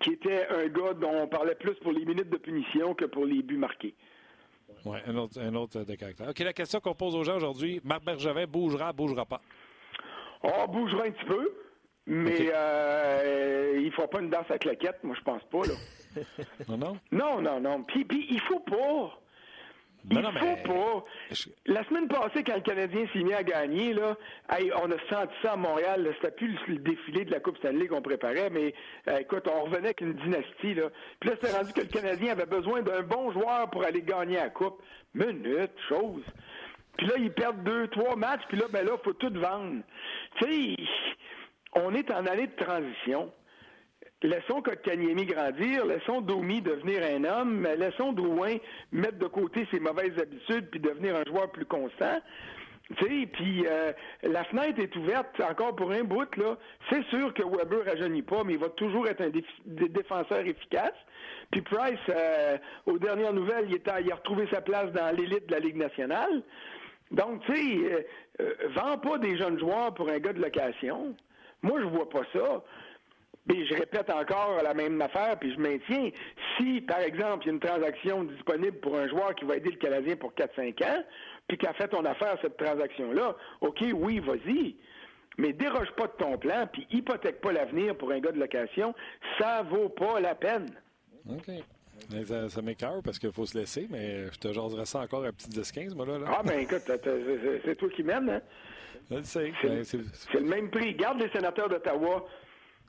[0.00, 3.26] qui était un gars dont on parlait plus pour les minutes de punition que pour
[3.26, 3.94] les buts marqués.
[4.84, 6.28] Oui, un autre, un autre de caractère.
[6.28, 9.40] OK, la question qu'on pose aux gens aujourd'hui, Marc Bergevin bougera, bougera pas?
[10.42, 11.52] Oh, bougera un petit peu,
[12.06, 15.74] mais euh, il ne faut pas une danse à claquette, moi je pense pas, là.
[16.68, 16.98] non, non?
[17.10, 17.82] Non, non, non.
[17.82, 19.18] Puis, puis il faut pas.
[20.10, 21.04] Il non, faut pas.
[21.66, 24.16] La semaine passée, quand le Canadien s'est mis à gagner, là,
[24.82, 26.14] on a senti ça à Montréal.
[26.16, 28.74] C'était plus le défilé de la Coupe Stanley qu'on préparait, mais
[29.08, 30.74] euh, écoute, on revenait avec une dynastie.
[30.74, 30.90] Là.
[31.20, 34.36] Puis là, c'était rendu que le Canadien avait besoin d'un bon joueur pour aller gagner
[34.36, 34.82] la Coupe.
[35.14, 36.22] Minute, chose.
[36.96, 39.82] Puis là, ils perdent deux, trois matchs, puis là, ben là, faut tout vendre.
[40.38, 40.76] Tu sais,
[41.74, 43.32] on est en année de transition.
[44.22, 48.56] Laissons Kotkaniemi grandir, laissons Domi devenir un homme, laissons Drouin
[48.90, 52.18] mettre de côté ses mauvaises habitudes puis devenir un joueur plus constant.
[52.96, 56.56] Tu sais, puis euh, la fenêtre est ouverte encore pour un bout là.
[56.90, 59.30] C'est sûr que Weber rajeunit pas, mais il va toujours être un
[59.66, 60.94] défenseur efficace.
[61.50, 65.60] Puis Price, euh, aux dernières nouvelles, il, a retrouvé sa place dans l'élite de la
[65.60, 66.42] Ligue nationale.
[67.10, 68.06] Donc, tu sais,
[68.40, 71.14] euh, vends pas des jeunes joueurs pour un gars de location.
[71.62, 72.62] Moi, je vois pas ça.
[73.48, 76.10] Mais je répète encore la même affaire, puis je maintiens.
[76.56, 79.70] Si, par exemple, il y a une transaction disponible pour un joueur qui va aider
[79.70, 81.02] le Canadien pour 4-5 ans,
[81.46, 84.76] puis qu'a fait ton affaire cette transaction-là, OK, oui, vas-y.
[85.38, 88.94] Mais déroge pas de ton plan, puis hypothèque pas l'avenir pour un gars de location,
[89.38, 90.68] ça vaut pas la peine.
[91.30, 91.50] OK.
[92.26, 95.32] ça, ça m'écœure parce qu'il faut se laisser, mais je te jaserai ça encore à
[95.32, 96.82] petit 10-15, moi, là, Ah, ben écoute,
[97.64, 98.40] c'est toi qui m'aimes, hein?
[99.10, 99.52] Je le sais.
[99.62, 99.98] Ben, c'est
[100.34, 100.94] le même prix.
[100.94, 102.26] Garde les sénateurs d'Ottawa.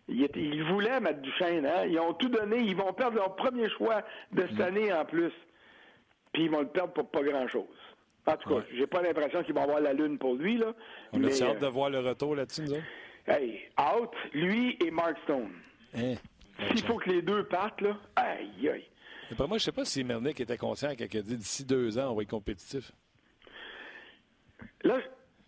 [0.10, 1.86] Ils, voulaient mettre Duchesne, hein?
[1.86, 2.58] Ils ont tout donné.
[2.60, 4.62] Ils vont perdre leur premier choix de cette mm.
[4.62, 5.32] année en plus.
[6.34, 7.65] Puis ils vont le perdre pour pas grand-chose.
[8.26, 10.74] En tout cas, j'ai pas l'impression qu'ils vont avoir la lune pour lui, là.
[11.13, 12.82] On a hâte de voir le retour là-dessus, nous
[13.28, 15.52] Hey, out, lui et Mark Stone.
[15.95, 16.15] Hein?
[16.67, 18.86] S'il faut que les deux partent, là, aïe, aïe.
[19.38, 22.15] Moi, je sais pas si Mernick était conscient qu'il a dit d'ici deux ans, on
[22.15, 22.91] va être compétitif.
[24.84, 25.00] Là,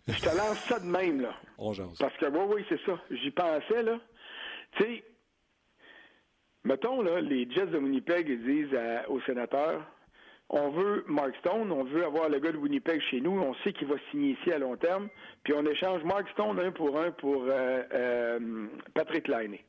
[0.08, 1.34] je te lance ça de même, là.
[1.58, 1.98] On jase.
[1.98, 2.98] Parce que, oui, oui, c'est ça.
[3.10, 3.98] J'y pensais, là.
[4.76, 5.04] Tu sais,
[6.64, 9.82] mettons, là, les Jets de Winnipeg, ils disent aux sénateurs,
[10.52, 13.72] on veut Mark Stone, on veut avoir le gars de Winnipeg chez nous, on sait
[13.72, 15.08] qu'il va signer ici à long terme,
[15.42, 19.64] puis on échange Mark Stone un pour un pour euh, euh, Patrick Liney.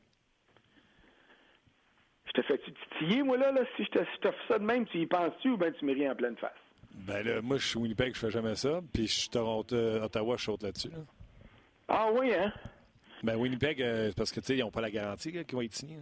[2.26, 4.98] Je te fais-tu titiller, moi, là, là si je te, fais ça de même, tu
[4.98, 6.52] y penses-tu ou bien tu me ris en pleine face?
[7.06, 10.36] Ben là, moi, je suis Winnipeg, je fais jamais ça, puis je suis Toronto, Ottawa,
[10.36, 10.90] je saute là-dessus.
[11.88, 12.52] Ah oui, hein?
[13.24, 15.74] Ben Winnipeg, euh, parce que, tu sais, ils n'ont pas la garantie qu'ils vont être
[15.74, 15.98] signés.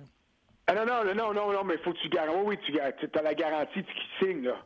[0.67, 2.41] Ah non, non, non, non, non, mais faut que tu garantis.
[2.45, 4.57] Oui, tu as la garantie qu'ils signent, là.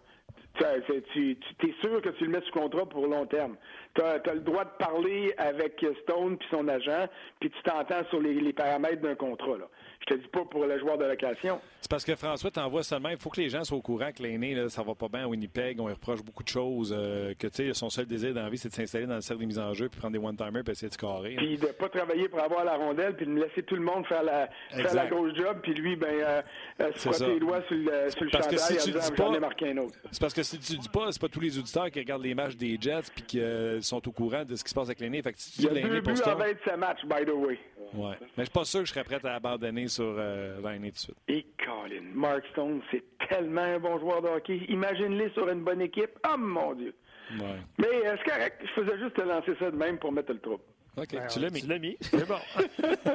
[0.58, 1.36] Tu,
[1.68, 3.56] es sûr que tu le mets sous contrat pour long terme.
[3.94, 7.06] Tu as, le droit de parler avec Stone puis son agent,
[7.40, 9.58] puis tu t'entends sur les, les paramètres d'un contrat.
[9.58, 9.68] Là.
[10.00, 11.60] Je te dis pas pour le joueur de location.
[11.80, 13.08] C'est parce que François t'envoie seulement.
[13.08, 15.26] Il faut que les gens soient au courant que l'aîné, ça va pas bien à
[15.26, 15.80] Winnipeg.
[15.80, 16.94] On lui reproche beaucoup de choses.
[16.96, 19.20] Euh, que tu sais, son seul désir dans la vie, c'est de s'installer dans le
[19.20, 21.34] cercle des mises en jeu, puis prendre des one-timers, puis essayer de carrer.
[21.36, 24.22] Puis de pas travailler pour avoir la rondelle, puis de laisser tout le monde faire
[24.22, 26.42] la, faire la grosse job, puis lui, ben, euh,
[26.80, 29.70] euh se frotter les doigts sur le, sur le chandail si en disant, ai marqué
[29.70, 29.98] un autre.
[30.10, 32.34] C'est parce que si tu dis pas, c'est pas tous les auditeurs qui regardent les
[32.34, 35.00] matchs des Jets, puis qui euh, sont au courant de ce qui se passe avec
[35.00, 35.22] l'aîné.
[35.22, 37.58] Fait que Il y a deux buts en 27 matchs, by the way.
[37.94, 38.16] Ouais.
[38.20, 40.94] Mais je suis pas sûr que je serais prêt à abandonner sur euh, l'année tout
[40.94, 41.16] de suite.
[41.28, 44.62] Et Colin, Mark Stone, c'est tellement un bon joueur de hockey.
[44.68, 46.10] Imagine-les sur une bonne équipe.
[46.28, 46.94] Oh mon Dieu.
[47.32, 47.56] Ouais.
[47.78, 48.62] Mais euh, c'est correct.
[48.62, 50.62] Je faisais juste te lancer ça de même pour mettre le trouble.
[50.96, 51.60] OK, ben, tu l'as mis.
[51.60, 51.96] Tu l'as mis.
[52.00, 52.38] C'est bon.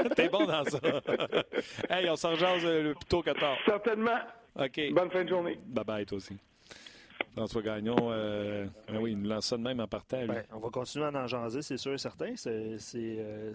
[0.15, 0.79] T'es bon dans ça.
[1.89, 3.57] hey, on s'en jase euh, le plus tôt que tard.
[3.65, 4.19] Certainement.
[4.55, 4.79] OK.
[4.91, 5.57] Bonne fin de journée.
[5.65, 6.37] Bye bye, toi aussi.
[7.35, 10.27] François Gagnon, euh, ben oui, il nous lance ça de même en partage.
[10.27, 12.35] Ben, on va continuer à en jaser, c'est sûr et certain.
[12.35, 12.77] C'est
[13.19, 13.53] euh,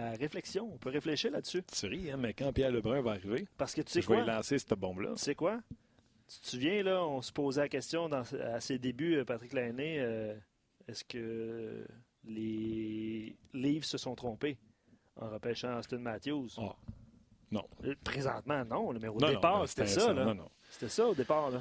[0.00, 0.70] à réflexion.
[0.72, 1.62] On peut réfléchir là-dessus.
[1.64, 4.16] Tu ris, hein, mais quand Pierre Lebrun va arriver, Parce que tu sais je quoi?
[4.22, 5.10] vais lancer cette bombe-là.
[5.16, 5.60] Tu sais quoi?
[6.28, 9.52] Tu te souviens, là, on se posait la question dans, à ses débuts, euh, Patrick
[9.52, 10.34] Lainé, euh,
[10.86, 11.84] est-ce que
[12.24, 14.56] les livres se sont trompés
[15.20, 16.48] en repêchant Austin Matthews?
[16.58, 16.74] Ah,
[17.50, 17.64] non.
[18.04, 20.14] Présentement, non, mais au départ, c'était ça.
[20.70, 21.50] C'était ça au départ.
[21.50, 21.60] Là.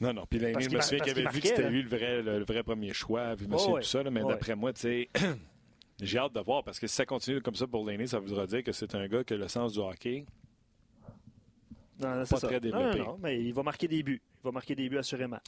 [0.00, 0.26] Non, non.
[0.28, 2.62] Puis l'année, je me souviens qu'il avait vu que c'était lui le vrai, le, vrai
[2.62, 3.36] premier choix.
[3.36, 4.02] Puis monsieur, tout ça.
[4.10, 5.08] mais d'après moi, tu sais,
[6.00, 8.46] j'ai hâte de voir parce que si ça continue comme ça pour l'année, ça voudra
[8.46, 10.24] dire que c'est un gars qui a le sens du hockey.
[12.00, 12.98] Non, pas très développé.
[12.98, 14.20] Non, non, mais il va marquer des buts.
[14.42, 15.38] Il va marquer des buts assurément.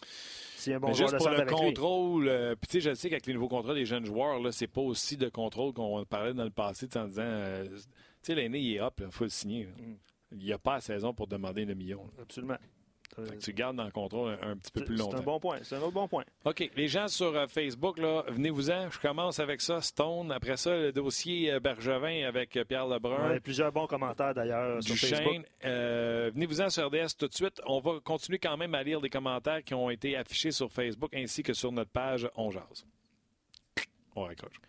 [0.57, 3.26] C'est un bon mais juste pour le contrôle, euh, puis tu sais, je sais qu'avec
[3.26, 6.44] les nouveaux contrats des jeunes joueurs, là, c'est pas aussi de contrôle qu'on parlait dans
[6.44, 7.83] le passé en disant, euh, tu
[8.22, 9.66] sais, l'année, il est hop, il faut le signer.
[9.66, 9.94] Mm.
[10.33, 12.09] Il n'y a pas la saison pour demander le million.
[12.20, 12.57] Absolument.
[13.40, 15.12] Tu gardes dans le contrôle un, petit peu plus longtemps.
[15.12, 15.59] C'est un bon point.
[15.62, 16.24] C'est un autre bon point.
[16.44, 16.70] OK.
[16.77, 18.90] Les gens sur euh, Facebook, là, venez-vous-en.
[18.90, 19.81] Je commence avec ça.
[19.81, 20.33] Stone.
[20.33, 23.29] Après ça, le dossier euh, Bergevin avec euh, Pierre Lebrun.
[23.31, 25.46] Il y a plusieurs bons commentaires d'ailleurs sur Facebook.
[25.62, 27.61] venez-vous-en sur RDS tout de suite.
[27.66, 31.11] On va continuer quand même à lire des commentaires qui ont été affichés sur Facebook
[31.14, 32.87] ainsi que sur notre page On Jase.
[34.16, 34.61] On raccroche.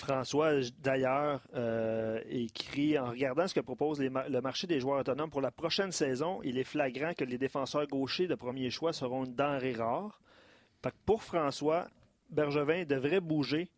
[0.00, 5.42] François, d'ailleurs, euh, écrit en regardant ce que propose le marché des joueurs autonomes pour
[5.42, 9.34] la prochaine saison, il est flagrant que les défenseurs gauchers de premier choix seront une
[9.34, 10.18] denrée rare.
[11.04, 11.86] pour François,
[12.30, 13.68] Bergevin devrait bouger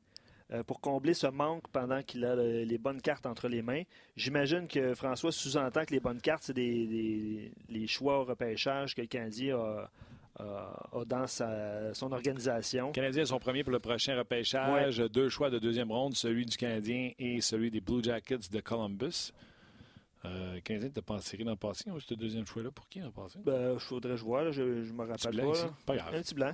[0.53, 3.83] euh, pour combler ce manque pendant qu'il a les bonnes cartes entre les mains.
[4.15, 9.03] J'imagine que François sous-entend que les bonnes cartes, c'est des, les choix au repêchage que
[9.03, 9.91] Canadien a
[10.41, 12.87] euh, dans son organisation.
[12.87, 14.97] Le Canadien est son premier pour le prochain repêchage.
[14.99, 19.33] Deux choix de deuxième ronde, celui du Canadien et celui des Blue Jackets de Columbus.
[20.25, 21.91] Euh, le Canadien en série dans le passé.
[21.91, 23.41] Hein, ce deuxième choix-là, pour qui en passé?
[23.45, 25.53] Ben, je voudrais jouer, je ne me rappelle pas.
[25.85, 26.15] pas grave.
[26.15, 26.53] Un petit blanc.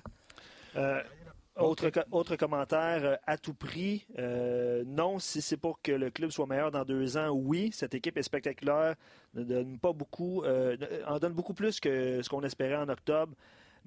[0.74, 1.00] Euh,
[1.54, 4.06] autre, autre, commentaire, à tout prix,
[4.86, 8.16] non, si c'est pour que le club soit meilleur dans deux ans, oui, cette équipe
[8.16, 8.96] est spectaculaire,
[9.34, 13.34] ne donne pas beaucoup, en donne beaucoup plus que ce qu'on espérait en octobre.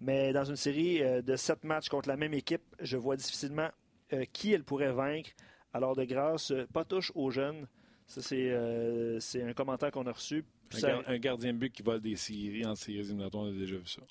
[0.02, 3.70] Mais dans une série euh, de sept matchs contre la même équipe, je vois difficilement
[4.14, 5.30] euh, qui elle pourrait vaincre.
[5.74, 7.68] Alors, de grâce, euh, pas touche aux jeunes.
[8.08, 10.44] Ça, c'est un commentaire qu'on a reçu.
[10.84, 13.88] Un, gardien de but qui vole des séries en séries éliminatoires, on a déjà vu
[13.88, 14.02] ça.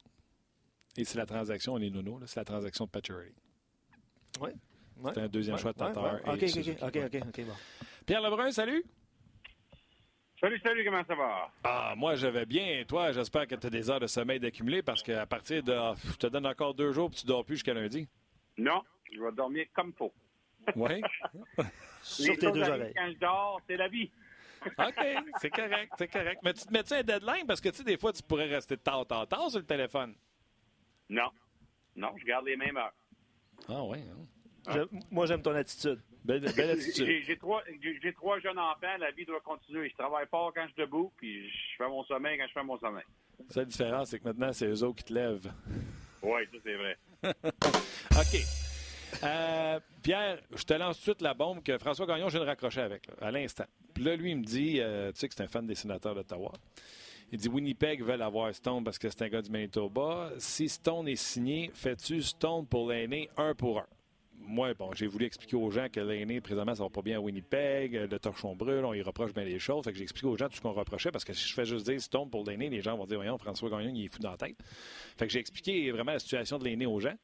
[0.96, 3.34] Et c'est la transaction, on est nono, c'est la transaction de Paturity.
[4.40, 4.50] Oui.
[5.12, 6.20] C'est un deuxième choix de tenteur.
[6.26, 6.44] OK,
[6.82, 7.52] OK, OK, OK, bon.
[8.06, 8.84] Pierre Lebrun, salut.
[10.40, 11.52] Salut, salut, comment ça va?
[11.64, 12.82] Ah, moi, je vais bien.
[12.88, 15.74] Toi, j'espère que tu as des heures de sommeil d'accumuler parce qu'à partir de.
[16.12, 18.08] Je te donne encore deux jours et tu dors plus jusqu'à lundi.
[18.56, 20.12] Non, je vais dormir comme faut.
[20.76, 21.02] Oui.
[22.02, 22.94] Sur tes deux oreilles.
[22.96, 24.10] Quand je dors, c'est la vie.
[24.66, 25.06] OK,
[25.42, 26.40] c'est correct, c'est correct.
[26.42, 27.46] Mais tu te mets-tu un deadline?
[27.46, 30.14] Parce que, tu sais, des fois, tu pourrais rester tard, tard, tard sur le téléphone.
[31.10, 31.30] Non.
[31.96, 32.94] Non, je garde les mêmes heures.
[33.68, 33.98] Ah, oui.
[34.68, 34.86] Hein.
[35.10, 36.00] Moi, j'aime ton attitude.
[36.24, 37.22] Belle, attitude.
[37.26, 37.62] J'ai trois,
[38.16, 39.88] trois, jeunes enfants, la vie doit continuer.
[39.88, 42.62] Je travaille fort quand je suis debout, puis je fais mon sommeil quand je fais
[42.62, 43.04] mon sommeil.
[43.48, 45.50] La seule différence, c'est que maintenant, c'est eux autres qui te lèvent.
[46.22, 46.96] Oui, ça, c'est vrai.
[47.24, 48.40] OK.
[49.22, 52.44] Euh, Pierre, je te lance tout de suite la bombe que François Gagnon, je viens
[52.44, 53.64] de raccrocher avec, à l'instant.
[53.94, 56.14] Puis là, lui, il me dit, euh, tu sais que c'est un fan des sénateurs
[56.14, 56.52] d'Ottawa.
[57.32, 60.32] Il dit Winnipeg veut avoir Stone parce que c'est un gars du Manitoba.
[60.38, 63.86] Si Stone est signé, fais-tu Stone pour l'aîné un pour un?
[64.40, 67.20] Moi, bon, j'ai voulu expliquer aux gens que l'aîné, présentement, ça va pas bien à
[67.20, 69.84] Winnipeg, le torchon brûle, on y reproche bien les choses.
[69.84, 71.64] Fait que j'ai expliqué aux gens tout ce qu'on reprochait parce que si je fais
[71.64, 74.18] juste dire Stone pour l'aîné, les gens vont dire, voyons, François Gagnon, il est fou
[74.18, 74.56] dans la tête.
[75.16, 77.14] Fait que j'ai expliqué vraiment la situation de l'aîné aux gens.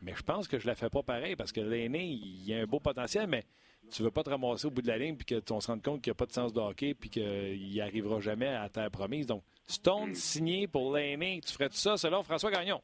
[0.00, 2.58] Mais je pense que je la fais pas pareil parce que l'aîné, il y a
[2.58, 3.44] un beau potentiel, mais
[3.90, 6.02] tu veux pas te ramasser au bout de la ligne puis qu'on se rende compte
[6.02, 8.90] qu'il n'y a pas de sens de hockey puis qu'il n'y arrivera jamais à terre
[8.90, 9.26] promise.
[9.26, 12.80] Donc, Stone signé pour l'aîné, tu ferais tout ça selon François Gagnon?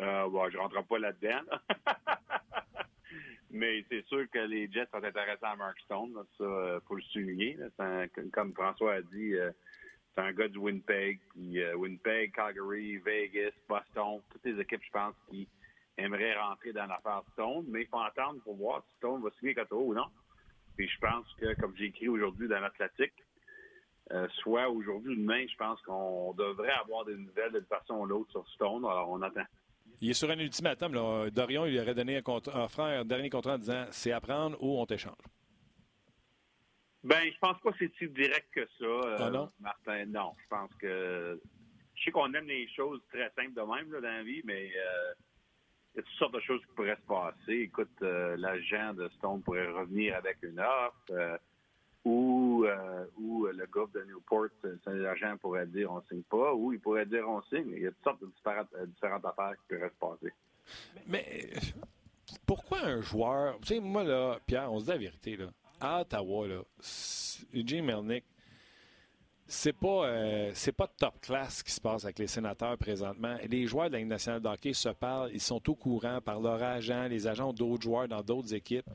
[0.00, 1.40] Euh, bon, je ne rentre pas là-dedans.
[3.50, 6.12] Mais c'est sûr que les Jets sont intéressants à Mark Stone.
[6.38, 7.58] ça, euh, faut le souligner.
[8.32, 9.50] comme François a dit, euh,
[10.14, 11.18] c'est un gars du Winnipeg.
[11.30, 15.48] Puis, euh, Winnipeg, Calgary, Vegas, Boston, toutes les équipes, je pense, qui
[15.98, 17.64] aimeraient rentrer dans l'affaire Stone.
[17.68, 20.06] Mais il faut entendre pour voir si Stone va signer Coteau ou non.
[20.76, 23.24] Puis je pense que, comme j'ai écrit aujourd'hui dans l'Atlantique,
[24.40, 28.30] soit aujourd'hui ou demain, je pense qu'on devrait avoir des nouvelles de façon ou l'autre
[28.30, 28.84] sur Stone.
[28.84, 29.44] Alors, on attend.
[30.00, 30.94] Il est sur un ultimatum.
[30.94, 31.30] Là.
[31.30, 34.56] Dorion il lui aurait donné un, contrat, un dernier contrat en disant c'est à prendre
[34.62, 35.22] ou on t'échange.
[37.02, 39.50] Ben, je pense pas que c'est si direct que ça, euh, ah non?
[39.60, 40.04] Martin.
[40.06, 41.40] Non, je pense que.
[41.94, 44.70] Je sais qu'on aime les choses très simples de même là, dans la vie, mais
[44.74, 45.12] euh,
[45.94, 47.60] il y a toutes sortes de choses qui pourraient se passer.
[47.60, 51.40] Écoute, euh, l'agent de Stone pourrait revenir avec une offre
[52.04, 54.48] ou, euh, le gars de Newport,
[54.84, 57.72] son agent pourrait dire on signe pas, ou il pourrait dire on signe.
[57.72, 60.32] Il y a toutes sortes de euh, différentes, affaires qui pourraient se passer.
[61.06, 61.50] Mais
[62.46, 63.58] pourquoi un joueur.
[63.60, 65.46] Tu sais, moi, là, Pierre, on se dit la vérité, là.
[65.80, 66.62] À Ottawa, là,
[67.54, 68.24] Eugene Melnick,
[69.46, 73.36] c'est pas euh, c'est pas top classe ce qui se passe avec les sénateurs présentement.
[73.48, 76.38] Les joueurs de la Ligue nationale de hockey se parlent, ils sont au courant par
[76.38, 78.88] leur agent, les agents d'autres joueurs dans d'autres équipes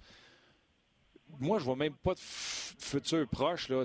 [1.39, 3.69] moi, je vois même pas de futur proche.
[3.69, 3.84] Là.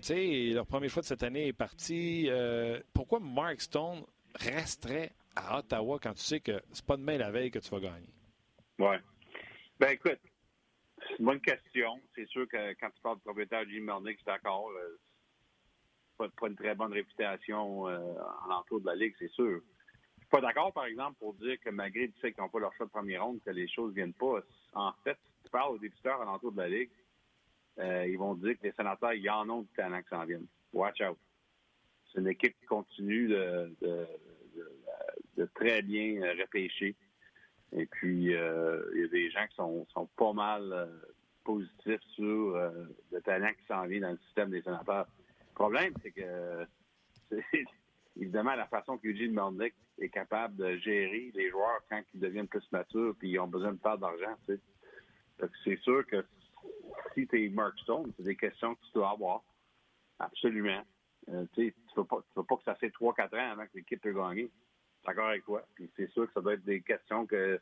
[0.55, 2.27] leur premier choix de cette année est parti.
[2.29, 7.31] Euh, pourquoi Mark Stone resterait à Ottawa quand tu sais que c'est pas demain la
[7.31, 8.09] veille que tu vas gagner?
[8.79, 8.97] Oui.
[9.79, 10.21] Ben écoute,
[10.99, 12.01] c'est une bonne question.
[12.15, 14.71] C'est sûr que quand tu parles de propriétaire Jim Mernick, c'est d'accord.
[14.71, 14.99] Euh,
[16.19, 17.99] pas, pas une très bonne réputation euh,
[18.45, 19.61] en l'entour de la Ligue, c'est sûr.
[20.17, 22.61] Je suis pas d'accord, par exemple, pour dire que malgré le fait qu'ils n'ont pas
[22.61, 24.41] leur choix de première ronde, que les choses ne viennent pas.
[24.75, 26.91] En fait, tu parles aux débuteurs à l'entour de la Ligue,
[27.79, 30.47] euh, ils vont dire que les sénateurs, ils en ont du talent qui s'en viennent.
[30.73, 31.19] Watch out.
[32.13, 34.07] C'est une équipe qui continue de,
[35.55, 36.97] très bien euh, repêcher.
[37.73, 40.91] Et puis, euh, il y a des gens qui sont, pas mal
[41.45, 42.59] positifs sur
[43.13, 45.07] le talent qui s'en vient dans le système des sénateurs.
[45.39, 46.67] Le problème, c'est que
[48.17, 52.67] évidemment la façon qu'Eugene Melnick est capable de gérer les joueurs quand ils deviennent plus
[52.73, 54.37] matures puis ils ont besoin de faire d'argent.
[54.47, 56.25] C'est sûr que
[57.15, 59.43] si tu es Mark Stone, c'est des questions que tu dois avoir.
[60.19, 60.83] Absolument.
[61.29, 64.12] Euh, tu ne veux, veux, pas que ça fait 3-4 ans avant que l'équipe ait
[64.12, 64.51] gagné.
[65.05, 65.62] D'accord avec toi.
[65.74, 67.61] Puis c'est sûr que ça doit être des questions que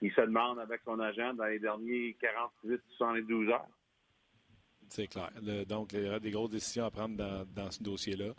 [0.00, 3.66] il se demande avec son agent dans les derniers 48, 72 heures.
[4.88, 5.30] C'est clair.
[5.66, 8.34] donc, il y aura des grosses décisions à prendre dans, ce dossier-là.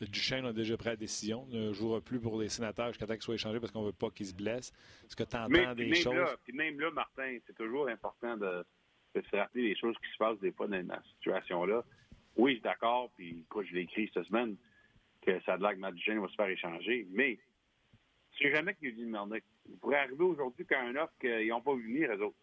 [0.00, 1.44] Duchesne a déjà pris la décision.
[1.46, 3.92] Ne jouera plus pour les sénateurs jusqu'à temps qu'il soit échangé parce qu'on ne veut
[3.92, 4.72] pas qu'il se blesse.
[5.04, 6.14] Est-ce que tu entends des choses?
[6.14, 8.64] Là, puis même là, Martin, c'est toujours important de
[9.22, 11.84] se rappeler les choses qui se passent des fois dans cette situation-là.
[12.36, 14.56] Oui, je suis d'accord, puis quoi, je l'ai écrit cette semaine,
[15.22, 17.38] que ça a l'air que Matt va se faire échanger, mais
[18.38, 19.44] sais jamais qu'il dit Mernick.
[19.68, 22.36] Il pourrait arriver aujourd'hui qu'à un offre qu'ils n'ont pas vu venir, eux autres.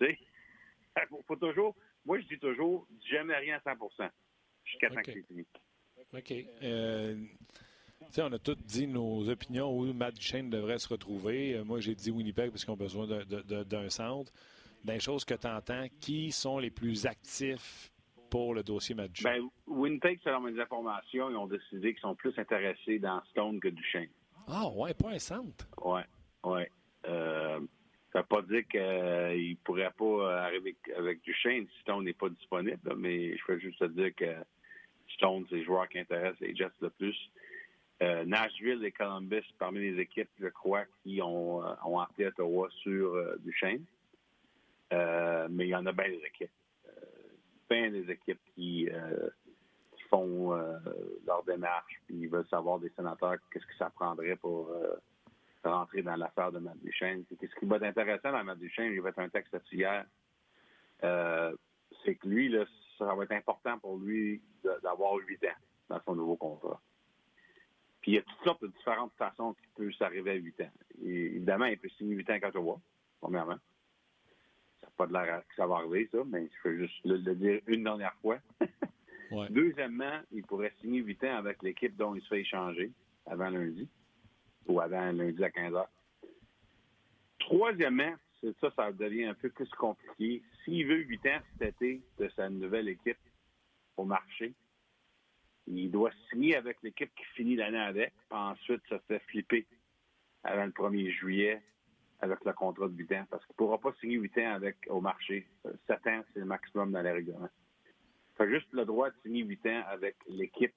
[0.00, 0.18] Tu sais?
[1.26, 1.74] Faut, toujours,
[2.04, 4.10] moi, je dis toujours, jamais rien à 100%
[4.64, 5.46] jusqu'à temps que c'est fini.
[6.14, 6.32] OK.
[6.62, 7.16] Euh,
[8.18, 11.54] on a tous dit nos opinions où Matt devrait se retrouver.
[11.54, 14.32] Euh, moi, j'ai dit Winnipeg parce qu'ils ont besoin d'un centre.
[14.84, 17.90] Des choses que tu entends, qui sont les plus actifs
[18.30, 22.36] pour le dossier Matt Ben, Winnipeg, selon mes informations, ils ont décidé qu'ils sont plus
[22.38, 24.08] intéressés dans Stone que Duchesne.
[24.48, 25.66] Ah ouais, pas un centre?
[25.84, 26.04] Ouais,
[26.44, 26.70] ouais.
[27.06, 27.60] Euh,
[28.12, 28.80] ça ne veut pas dire qu'il
[29.50, 33.78] ne pourrait pas arriver avec Duchesne si Stone n'est pas disponible, mais je veux juste
[33.78, 34.34] te dire que
[35.14, 37.16] Stone, c'est le joueur qui intéresse les Jets le plus.
[38.02, 42.68] Euh, Nashville et Columbus, parmi les équipes, je crois, qui ont, euh, ont appelé Ottawa
[42.82, 43.84] sur euh, Duchesne.
[44.92, 46.50] Mais il y en a bien des équipes.
[47.68, 48.88] bien des équipes qui,
[50.10, 50.50] font
[51.26, 54.70] leur démarche, puis ils veulent savoir des sénateurs qu'est-ce que ça prendrait pour
[55.64, 57.24] rentrer dans l'affaire de Matt Duchesne.
[57.30, 60.04] Ce qui va être intéressant dans Matt Duchesne, il va être un texte hier,
[61.00, 62.66] c'est que lui, là,
[62.98, 64.42] ça va être important pour lui
[64.82, 65.48] d'avoir 8 ans
[65.88, 66.80] dans son nouveau contrat.
[68.00, 70.70] Puis il y a toutes sortes de différentes façons qu'il peut s'arriver à 8 ans.
[71.02, 72.80] évidemment, il peut signer 8 ans quand voit,
[73.20, 73.58] premièrement.
[74.96, 77.84] Pas de l'air que ça va arriver, ça, mais je peux juste le, dire une
[77.84, 78.38] dernière fois.
[79.50, 82.92] Deuxièmement, il pourrait signer 8 ans avec l'équipe dont il se fait échanger
[83.26, 83.88] avant lundi
[84.66, 85.86] ou avant lundi à 15 h.
[87.38, 90.42] Troisièmement, c'est ça, ça devient un peu plus compliqué.
[90.64, 93.18] S'il veut 8 ans cet été de sa nouvelle équipe
[93.96, 94.52] au marché,
[95.66, 98.12] il doit signer avec l'équipe qui finit l'année avec.
[98.30, 99.66] ensuite, ça se fait flipper
[100.44, 101.62] avant le 1er juillet
[102.22, 103.26] avec le contrat de 8 ans.
[103.30, 105.46] Parce qu'il ne pourra pas signer 8 ans avec, au marché.
[105.86, 107.50] 7 ans, c'est le maximum dans les règlements.
[108.36, 110.74] Tu as juste le droit de signer 8 ans avec l'équipe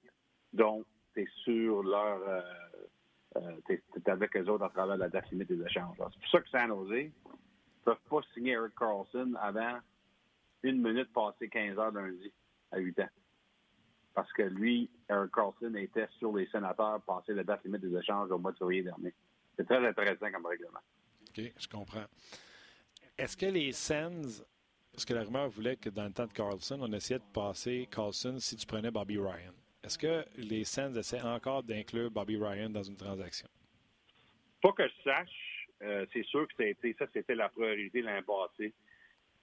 [0.52, 0.84] dont
[1.14, 2.20] tu es sur leur.
[2.28, 2.40] Euh,
[3.36, 5.96] euh, tu es, avec eux autres à travers la date limite des échanges.
[5.96, 7.10] C'est pour ça que San Jose ne
[7.84, 9.78] peuvent pas signer Eric Carlson avant
[10.62, 12.32] une minute passée 15 heures lundi
[12.72, 13.08] à 8 ans
[14.16, 18.30] parce que lui, Eric Carlson, était sur les sénateurs passé la date limite des échanges
[18.30, 19.14] au mois de février dernier.
[19.56, 20.80] C'est très intéressant comme règlement.
[21.36, 22.04] OK, je comprends.
[23.18, 24.44] Est-ce que les Sens,
[24.92, 27.88] parce que la rumeur voulait que dans le temps de Carlson, on essayait de passer
[27.90, 29.52] Carlson si tu prenais Bobby Ryan.
[29.82, 33.48] Est-ce que les Sens essaient encore d'inclure Bobby Ryan dans une transaction?
[34.62, 35.68] Pas que je sache.
[35.82, 38.72] Euh, c'est sûr que ça, c'était la priorité l'an passé,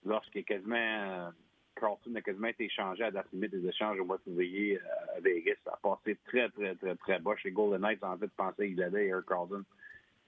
[0.03, 1.29] lorsqu'il est quasiment euh,
[1.75, 5.17] Carlson a quasiment été échangé à la limite des échanges au mois de février euh,
[5.17, 5.55] à Vegas.
[5.63, 7.35] Ça a passé très, très, très, très bas.
[7.35, 9.63] Chez Golden Knights, en fait, pensaient qu'il avait Eric Carlson.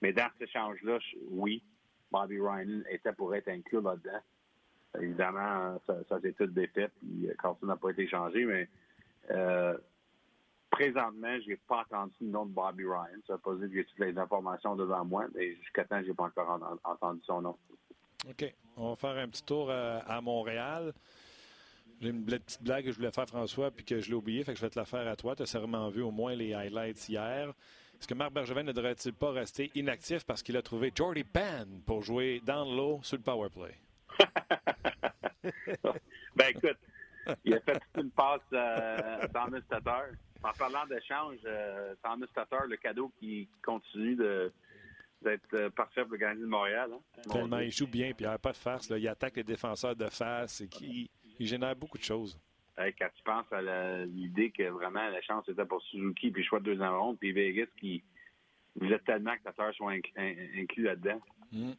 [0.02, 0.98] Mais dans cet échange-là,
[1.30, 1.62] oui,
[2.10, 4.20] Bobby Ryan était pour être inclus là-dedans.
[5.00, 8.68] Évidemment, ça, ça s'est tout défait, puis euh, n'a pas été échangé, mais
[9.30, 9.76] euh,
[10.70, 13.20] présentement, je n'ai pas entendu le nom de Bobby Ryan.
[13.26, 16.08] Ça veut pas dire que j'ai toutes les informations devant moi, mais jusqu'à temps, je
[16.08, 17.56] n'ai pas encore entendu son nom.
[18.28, 18.54] OK.
[18.76, 20.92] On va faire un petit tour à Montréal.
[22.00, 24.52] J'ai une petite blague que je voulais faire, François, puis que je l'ai oublié, fait
[24.52, 25.34] que je vais te la faire à toi.
[25.34, 27.54] Tu as sûrement vu au moins les highlights hier.
[27.98, 31.66] Est-ce que Marc Bergevin ne devrait-il pas rester inactif parce qu'il a trouvé Jordy Pan
[31.86, 33.74] pour jouer dans l'eau sur le power play?
[36.36, 36.78] ben écoute,
[37.44, 40.04] il a fait une passe euh, à Thomas Tatar.
[40.42, 46.18] En parlant d'échange, euh, Thomas Tatar, le cadeau qui continue d'être euh, parfait pour le
[46.18, 46.90] Gardien de Montréal.
[46.92, 47.22] Hein.
[47.30, 48.88] Tellement, il joue bien, puis il a pas de face.
[48.90, 50.60] Il attaque les défenseurs de face.
[50.60, 52.38] Et qui, il génère beaucoup de choses.
[52.76, 56.74] Quand tu penses à l'idée que vraiment la chance était pour Suzuki, puis choix de
[56.74, 58.02] deux ans ronde, puis Vegas qui
[58.74, 61.20] voulait tellement que Tatar soit inclus là-dedans.
[61.52, 61.72] Mm.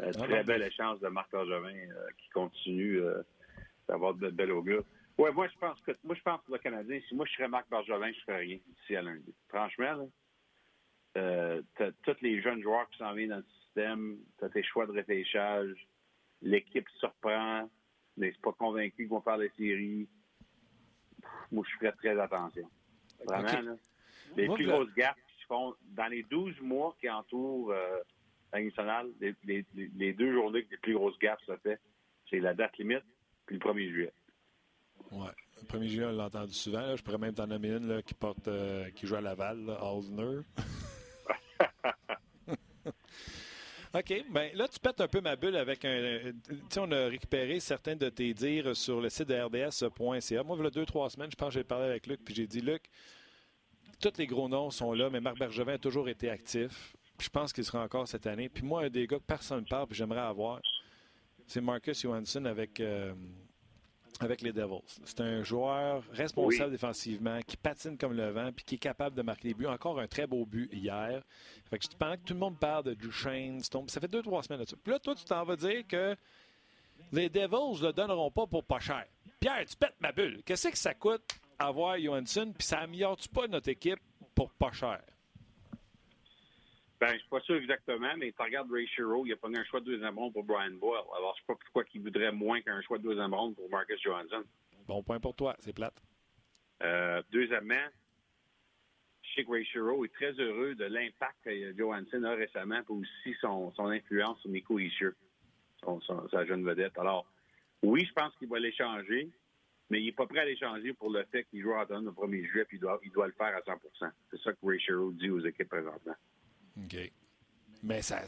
[0.00, 3.22] Euh, ah, très belle chance de Marc Bergevin euh, qui continue euh,
[3.88, 4.84] d'avoir de belles augures.
[5.18, 7.46] Ouais, moi je pense que moi je pense que le Canadien, si moi je serais
[7.46, 9.32] Marc Bergevin, je ferais rien ici à lundi.
[9.48, 10.08] Franchement,
[11.14, 14.86] là, t'as tous les jeunes joueurs qui s'en viennent dans le système, t'as tes choix
[14.86, 15.86] de réfléchage,
[16.42, 17.70] l'équipe surprend,
[18.16, 20.08] mais c'est pas convaincu qu'ils vont faire les séries.
[21.52, 22.68] Moi, je ferais très attention.
[23.26, 23.76] Vraiment,
[24.36, 28.00] Les plus grosses gaffes qui se font dans les 12 mois qui entourent euh,
[28.52, 31.80] la nationale, les, deux journées que les plus grosses gaffes se fait,
[32.30, 33.04] c'est la date limite
[33.46, 34.12] puis le 1er juillet.
[35.10, 35.28] Oui.
[35.60, 36.96] Le 1er juillet, on l'a entendu souvent.
[36.96, 39.78] Je pourrais même t'en nommer une qui porte euh, qui joue à Laval, là,
[43.94, 44.24] OK.
[44.28, 46.32] Bien, là, tu pètes un peu ma bulle avec un.
[46.48, 50.42] Tu sais, on a récupéré certains de tes dires sur le site de RDS.ca.
[50.42, 52.34] Moi, il y a deux, trois semaines, je pense que j'ai parlé avec Luc, puis
[52.34, 52.82] j'ai dit Luc,
[54.00, 56.96] tous les gros noms sont là, mais Marc Bergevin a toujours été actif.
[57.20, 58.48] je pense qu'il sera encore cette année.
[58.48, 60.60] Puis moi, un des gars que personne ne parle, puis j'aimerais avoir,
[61.46, 62.80] c'est Marcus Johansson avec.
[62.80, 63.14] Euh,
[64.20, 64.80] avec les Devils.
[65.04, 69.22] C'est un joueur responsable défensivement, qui patine comme le vent, puis qui est capable de
[69.22, 69.66] marquer des buts.
[69.66, 71.22] Encore un très beau but hier.
[71.68, 74.60] Fait que pendant que tout le monde parle de Duchesne, ça fait deux, trois semaines
[74.60, 74.76] là-dessus.
[74.82, 76.16] Puis là, toi, tu t'en vas dire que
[77.12, 79.04] les Devils ne le donneront pas pour pas cher.
[79.40, 80.42] Pierre, tu pètes ma bulle.
[80.44, 81.24] Qu'est-ce que ça coûte
[81.58, 84.00] avoir Johansson, puis ça améliore-tu pas notre équipe
[84.34, 85.00] pour pas cher?
[87.00, 89.56] Ben, je suis pas sûr exactement, mais tu regardes Ray Shiro, il a pas eu
[89.56, 91.02] un choix de deuxième ronde pour Brian Boyle.
[91.16, 94.00] Alors, je sais pas pourquoi il voudrait moins qu'un choix de deuxième ronde pour Marcus
[94.00, 94.44] Johansson.
[94.86, 96.00] Bon point pour toi, c'est plate.
[96.82, 97.86] Euh, deuxièmement,
[99.22, 102.92] je sais que Ray Shiro est très heureux de l'impact que Johansson a récemment, et
[102.92, 105.10] aussi son, son influence sur Nico Ishier,
[105.82, 106.96] son, sa jeune vedette.
[106.98, 107.26] Alors,
[107.82, 109.30] oui, je pense qu'il va l'échanger,
[109.90, 112.46] mais il n'est pas prêt à l'échanger pour le fait qu'il joue à le 1er
[112.46, 115.10] juillet, puis il doit, il doit le faire à 100% C'est ça que Ray Shiro
[115.12, 116.14] dit aux équipes présentement.
[116.76, 117.12] OK.
[117.82, 118.22] Mais ça,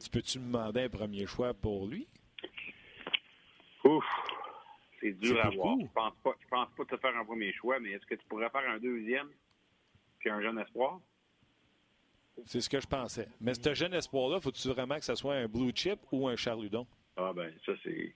[0.00, 2.06] tu peux-tu me demander un premier choix pour lui?
[3.84, 4.04] Ouf!
[5.00, 5.76] C'est dur à voir.
[5.80, 8.24] Je pense pas, je pense pas te faire un premier choix, mais est-ce que tu
[8.28, 9.28] pourrais faire un deuxième
[10.20, 11.00] puis un jeune espoir?
[12.46, 13.28] C'est ce que je pensais.
[13.40, 16.86] Mais ce jeune espoir-là, faut-tu vraiment que ce soit un blue chip ou un charludon?
[17.16, 18.14] Ah ben, ça c'est.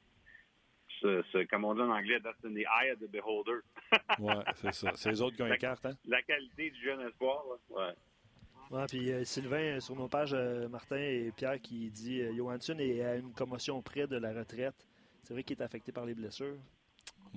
[1.33, 3.61] C'est, comme on dit en anglais, that's in the eye of the beholder.
[4.19, 4.93] oui, c'est ça.
[4.97, 5.97] C'est les autres qui ont une carte, hein?
[6.07, 7.77] La qualité du jeune espoir, là.
[7.77, 7.95] ouais.
[8.71, 12.77] Ouais, puis euh, Sylvain, sur nos pages, euh, Martin et Pierre qui dit euh, Johansson
[12.79, 14.75] est à une commotion près de la retraite.
[15.23, 16.57] C'est vrai qu'il est affecté par les blessures.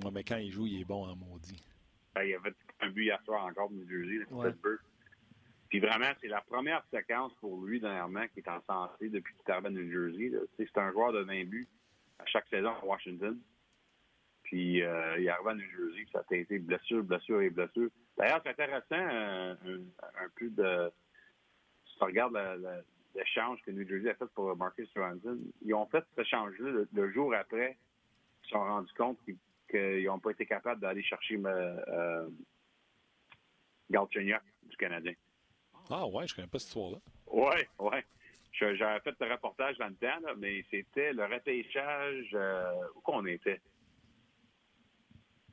[0.03, 1.63] Oui, mais quand il joue, il est bon en maudit.
[2.15, 4.53] Ben, il avait un but hier soir encore de New Jersey, ouais.
[5.69, 9.43] Puis vraiment, c'est la première séquence pour lui dernièrement qui est en santé depuis qu'il
[9.47, 10.31] est arrivé à New Jersey.
[10.57, 11.67] C'est un joueur de 20 buts
[12.17, 13.39] à chaque saison à Washington.
[14.43, 17.89] Puis euh, il est arrivé à New Jersey, ça a été blessure, blessure et blessure.
[18.17, 19.55] D'ailleurs, c'est intéressant un,
[20.35, 20.91] peu de.
[21.99, 22.37] Tu regardes
[23.15, 27.11] l'échange que New Jersey a fait pour Marcus Johansson, ils ont fait cet échange-là le,
[27.11, 27.77] jour après.
[28.41, 29.19] Ils se sont rendus compte
[29.69, 32.29] qu'ils n'ont pas été capables d'aller chercher euh, euh
[33.89, 35.13] du Canadien.
[35.89, 36.99] Ah ouais, je connais pas cette histoire-là.
[37.27, 37.97] Oui, oui.
[38.51, 43.61] J'avais fait le reportage dans le temps, mais c'était le repêchage euh, où qu'on était.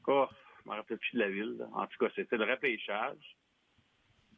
[0.07, 0.27] Oh,
[0.65, 1.67] je me rappelle plus de la ville.
[1.73, 3.37] En tout cas, c'était le repêchage.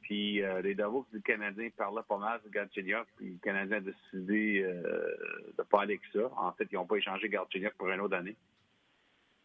[0.08, 3.80] Puis euh, les Davos du Canadien parlaient pas mal de Galchenyuk, puis le Canadien a
[3.80, 6.32] décidé euh, de ne pas aller avec ça.
[6.38, 8.34] En fait, ils n'ont pas échangé Galchenyuk pour une autre année.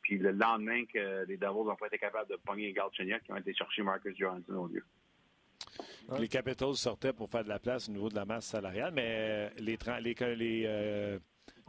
[0.04, 3.36] Puis le lendemain que les Devils n'ont pas été capables de pogner Galchenyuk, ils ont
[3.36, 4.86] été chercher Marcus Johansson au lieu.
[6.18, 9.50] Les Capitals sortaient pour faire de la place au niveau de la masse salariale, mais
[9.58, 11.20] les, les, les, euh,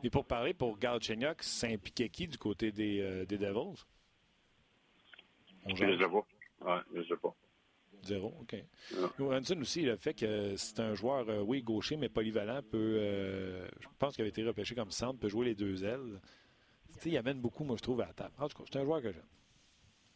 [0.04, 3.82] les pourparlers pour Galchenyuk, ça impliquait qui du côté des, euh, des Devils?
[5.66, 6.26] je ne sais pas.
[6.60, 7.34] Ouais, je sais pas.
[8.06, 8.56] Zéro, OK.
[9.18, 12.98] Johansson aussi, le fait que c'est un joueur, euh, oui, gaucher, mais polyvalent, peut,
[13.80, 16.20] je pense qu'il avait été repêché comme centre, peut jouer les deux ailes
[17.10, 18.34] il amène beaucoup, moi, je trouve, à la table.
[18.38, 19.26] En tout cas, c'est un joueur que j'aime.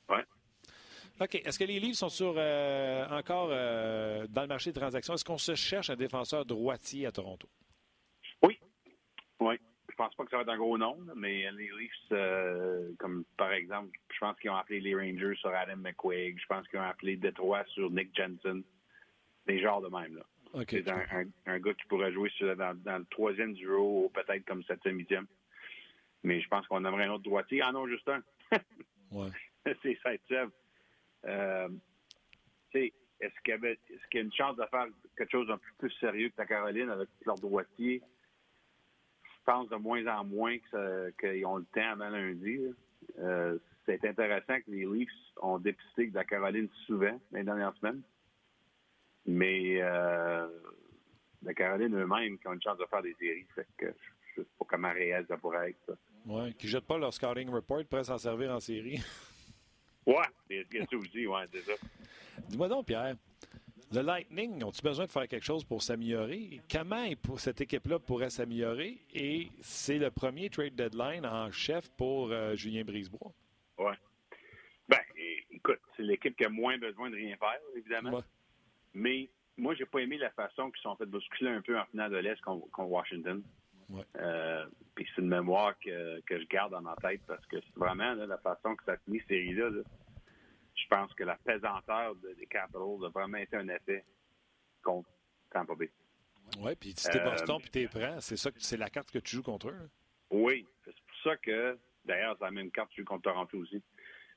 [0.08, 0.20] Oui.
[1.20, 1.34] OK.
[1.34, 5.14] Est-ce que les livres sont sur euh, encore euh, dans le marché des transactions?
[5.14, 7.48] Est-ce qu'on se cherche un défenseur droitier à Toronto?
[8.42, 8.58] Oui.
[9.40, 9.56] Oui.
[9.98, 13.24] Je pense pas que ça va être un gros nom, mais les Leafs, euh, comme
[13.36, 16.38] par exemple, je pense qu'ils ont appelé les Rangers sur Adam McQuaig.
[16.38, 18.62] Je pense qu'ils ont appelé Detroit sur Nick Jensen.
[19.48, 20.14] Des genres de même.
[20.14, 20.62] là.
[20.68, 24.98] C'est un, gars qui pourrait jouer dans, dans, le troisième duo ou peut-être comme septième,
[24.98, 25.26] huitième.
[26.22, 27.60] Mais je pense qu'on aimerait un autre droitier.
[27.62, 28.22] Ah non, juste un.
[29.10, 29.30] ouais.
[29.82, 30.52] C'est Saint-Sèvres.
[31.24, 31.68] Euh,
[32.72, 34.86] est-ce qu'il y, avait, est-ce qu'il y a une chance de faire
[35.16, 38.00] quelque chose d'un peu plus sérieux que la Caroline avec leur droitier?
[39.48, 40.58] Je pense de moins en moins
[41.18, 42.60] qu'ils ont le temps avant lundi.
[43.18, 45.08] Euh, c'est intéressant que les Leafs
[45.40, 48.02] ont dépisté de la Caroline souvent les dernières semaines.
[49.24, 50.46] Mais euh,
[51.42, 53.46] la Caroline eux-mêmes qui ont une chance de faire des séries.
[53.54, 53.86] Fait que
[54.34, 55.80] je ne sais pas comment réel ça pourrait être.
[55.86, 55.94] Ça.
[56.26, 59.00] Oui, qui ne jettent pas leur scouting report, pourraient s'en servir en série.
[60.06, 61.72] oui, c'est ça aussi, ouais, c'est ça.
[62.50, 63.16] Dis-moi donc, Pierre,
[63.92, 66.60] le Lightning, ont-ils besoin de faire quelque chose pour s'améliorer?
[66.70, 68.98] Comment cette équipe-là pourrait s'améliorer?
[69.14, 73.32] Et c'est le premier trade deadline en chef pour euh, Julien Brisebois.
[73.78, 73.92] Oui.
[74.88, 74.98] Ben,
[75.50, 78.22] écoute, c'est l'équipe qui a moins besoin de rien faire, évidemment.
[78.94, 82.10] Mais moi, j'ai pas aimé la façon qu'ils sont fait bousculer un peu en finale
[82.10, 83.42] de l'Est contre Washington.
[84.16, 87.76] Euh, puis c'est une mémoire que, que, je garde dans ma tête parce que c'est
[87.76, 89.70] vraiment la façon que ça finit cette série-là.
[90.88, 94.04] Pense que la pesanteur des Capitals a vraiment été un effet
[94.82, 95.10] contre
[95.50, 95.90] Tampa Bay.
[96.60, 99.18] Oui, puis si t'es Boston euh, puis t'es prêt, c'est ça c'est la carte que
[99.18, 99.78] tu joues contre eux.
[99.78, 99.88] Hein?
[100.30, 103.58] Oui, c'est pour ça que d'ailleurs c'est la même carte que tu joues contre Toronto
[103.58, 103.82] aussi.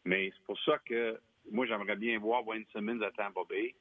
[0.04, 3.76] Mais c'est pour ça que moi j'aimerais bien voir Wayne Simmons à Tampa Bay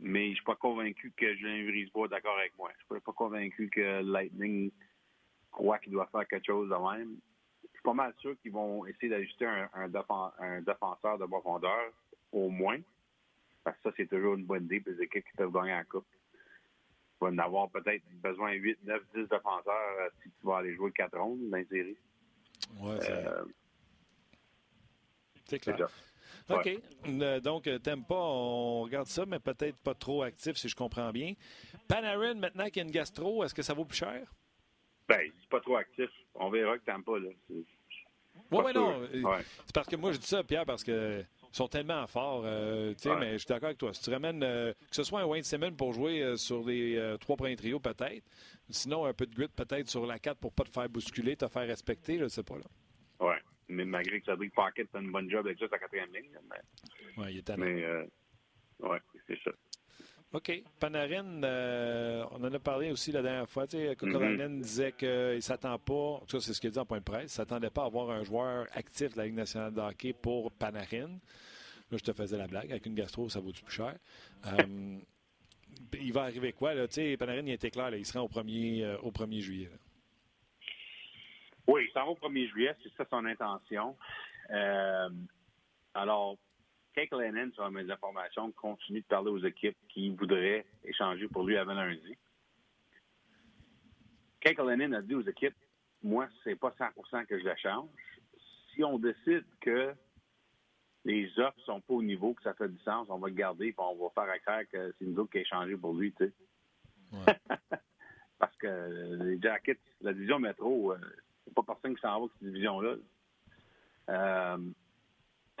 [0.00, 2.70] mais je ne suis pas convaincu que Julien Brisebois est d'accord avec moi.
[2.72, 4.72] Je ne suis pas convaincu que Lightning
[5.50, 7.16] croit qu'il doit faire quelque chose de même.
[7.80, 11.90] Je suis pas mal sûr qu'ils vont essayer d'ajuster un, un, défenseur de profondeur,
[12.30, 12.78] au moins.
[13.64, 15.82] Parce que ça, c'est toujours une bonne idée pour les équipes qui peuvent gagner en
[15.84, 16.04] coupe.
[16.12, 20.58] Tu vas en avoir peut-être besoin de 8, 9, 10 défenseurs euh, si tu vas
[20.58, 21.96] aller jouer 4 rondes dans la série.
[22.82, 22.98] Ouais,
[25.46, 25.88] c'est euh, clair.
[26.50, 26.68] OK.
[27.06, 31.12] Euh, donc, t'aimes pas, on regarde ça, mais peut-être pas trop actif, si je comprends
[31.12, 31.32] bien.
[31.88, 34.30] Panarin, maintenant qu'il y a une gastro, est-ce que ça vaut plus cher?
[35.10, 36.08] Ben, c'est pas trop actif.
[36.36, 37.30] On verra que t'aimes pas, là.
[37.48, 37.64] Oui,
[38.52, 39.02] oui, non.
[39.66, 42.42] C'est parce que moi, je dis ça, Pierre, parce que sont tellement forts.
[42.44, 43.92] Euh, mais je suis d'accord avec toi.
[43.92, 47.16] Si tu ramènes, euh, que ce soit un Wayne Simmons pour jouer euh, sur les
[47.18, 48.24] trois premiers trios, peut-être.
[48.68, 51.48] Sinon, un peu de grit peut-être sur la 4 pour pas te faire bousculer, te
[51.48, 52.56] faire respecter, je ne sais pas.
[52.56, 52.64] là.
[53.18, 53.34] Oui,
[53.68, 56.38] mais malgré que Cedric Pocket fait une bonne job avec juste la quatrième ligne.
[56.48, 56.56] Mais...
[57.16, 57.64] Oui, il est talent.
[57.64, 57.84] Mais,
[58.78, 58.96] oui,
[59.26, 59.50] c'est ça.
[60.32, 60.62] OK.
[60.78, 61.42] Panarin,
[62.30, 63.64] on en a parlé aussi la dernière fois.
[63.64, 67.22] Mm disait qu'il ne s'attend pas, tout c'est ce qu'il dit en point de presse,
[67.22, 70.12] il ne s'attendait pas à avoir un joueur actif de la Ligue nationale de hockey
[70.12, 71.18] pour Panarin.
[71.90, 72.70] Là, je te faisais la blague.
[72.70, 73.96] Avec une gastro, ça vaut du plus cher?
[74.46, 74.98] Euh,
[76.00, 76.74] il va arriver quoi?
[76.74, 76.86] Là?
[77.18, 79.70] Panarin, il était clair, il se rend au 1er, euh, au 1er juillet.
[81.66, 83.96] Oui, il s'en va au 1er juillet, c'est ça son intention.
[84.50, 85.08] Euh,
[85.94, 86.36] alors,
[86.94, 91.56] Kake Lennon, sur mes informations, continue de parler aux équipes qui voudraient échanger pour lui
[91.56, 92.16] avant lundi.
[94.40, 95.56] Kake Lennon a dit aux équipes,
[96.02, 97.88] moi, c'est pas 100% que je la change.
[98.72, 99.94] Si on décide que
[101.04, 103.68] les offres sont pas au niveau que ça fait du sens, on va le garder
[103.68, 106.26] et on va faire à que c'est une autres qui a échangé pour lui, tu
[106.26, 106.32] sais.
[108.38, 110.98] Parce que les Jackets, la division métro, euh,
[111.44, 112.96] c'est pas personne qui s'en va avec cette division-là.
[114.08, 114.58] Euh,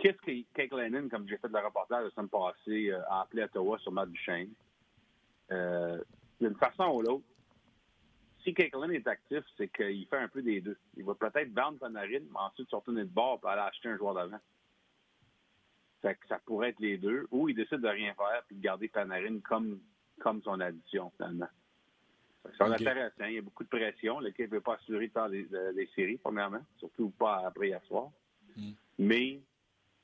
[0.00, 3.22] Qu'est-ce que Kate Lennon, comme j'ai fait de la reportage la semaine passée, euh, a
[3.22, 4.50] appelé Ottawa sur Matt Duchesne?
[5.52, 6.02] Euh,
[6.40, 7.24] d'une façon ou l'autre,
[8.42, 10.78] si Kate Lennon est actif, c'est qu'il fait un peu des deux.
[10.96, 13.98] Il va peut-être vendre Panarin, mais ensuite se retourner de bord pour aller acheter un
[13.98, 14.40] joueur d'avant.
[16.00, 17.26] Fait que ça pourrait être les deux.
[17.30, 19.80] Ou il décide de rien faire et de garder Panarin comme,
[20.18, 21.48] comme son addition, finalement.
[22.56, 23.24] C'est intéressant.
[23.26, 24.18] Il y a beaucoup de pression.
[24.20, 26.64] L'équipe ne veut pas assurer de faire les, séries, premièrement.
[26.78, 28.08] Surtout pas après hier soir.
[28.56, 28.70] Mm.
[28.98, 29.40] Mais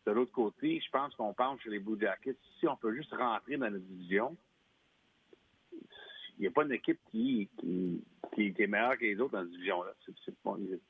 [0.07, 3.13] de l'autre côté, je pense qu'on pense chez les Blue Jackets, si on peut juste
[3.13, 4.37] rentrer dans la division,
[6.39, 8.05] il n'y a pas une équipe qui, qui,
[8.37, 9.93] est meilleure que les autres dans la division-là.
[10.25, 10.37] C'est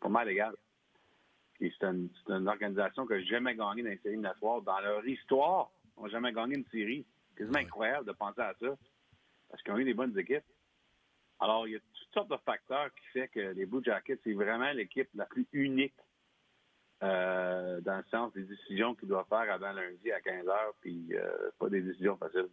[0.00, 0.54] pas, mal égal.
[1.58, 2.10] C'est une,
[2.46, 4.60] organisation qui n'a jamais gagné dans une série éliminatoire.
[4.62, 7.06] Dans leur histoire, ils n'ont jamais gagné une série.
[7.30, 8.76] C'est quasiment incroyable de penser à ça.
[9.48, 10.44] Parce qu'ils ont eu des bonnes équipes.
[11.38, 14.32] Alors, il y a toutes sortes de facteurs qui font que les Blue Jackets, c'est
[14.32, 15.94] vraiment l'équipe la plus unique
[17.02, 21.08] euh, dans le sens des décisions qu'il doit faire avant lundi à 15 h, puis
[21.12, 22.48] euh, pas des décisions faciles.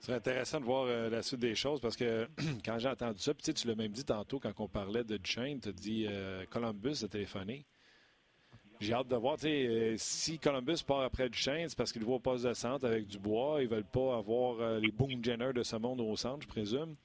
[0.00, 2.28] C'est intéressant de voir euh, la suite des choses parce que
[2.64, 5.70] quand j'ai entendu ça, tu l'as même dit tantôt quand on parlait de Duchesne, tu
[5.70, 6.08] as dit
[6.50, 7.64] Columbus a téléphoné.
[8.80, 9.36] J'ai hâte de voir,
[9.96, 13.18] si Columbus part après Duchesne, c'est parce qu'il voit au poste de centre avec du
[13.18, 13.62] bois.
[13.62, 16.96] Ils veulent pas avoir les Boom Jenner de ce monde au centre, je présume.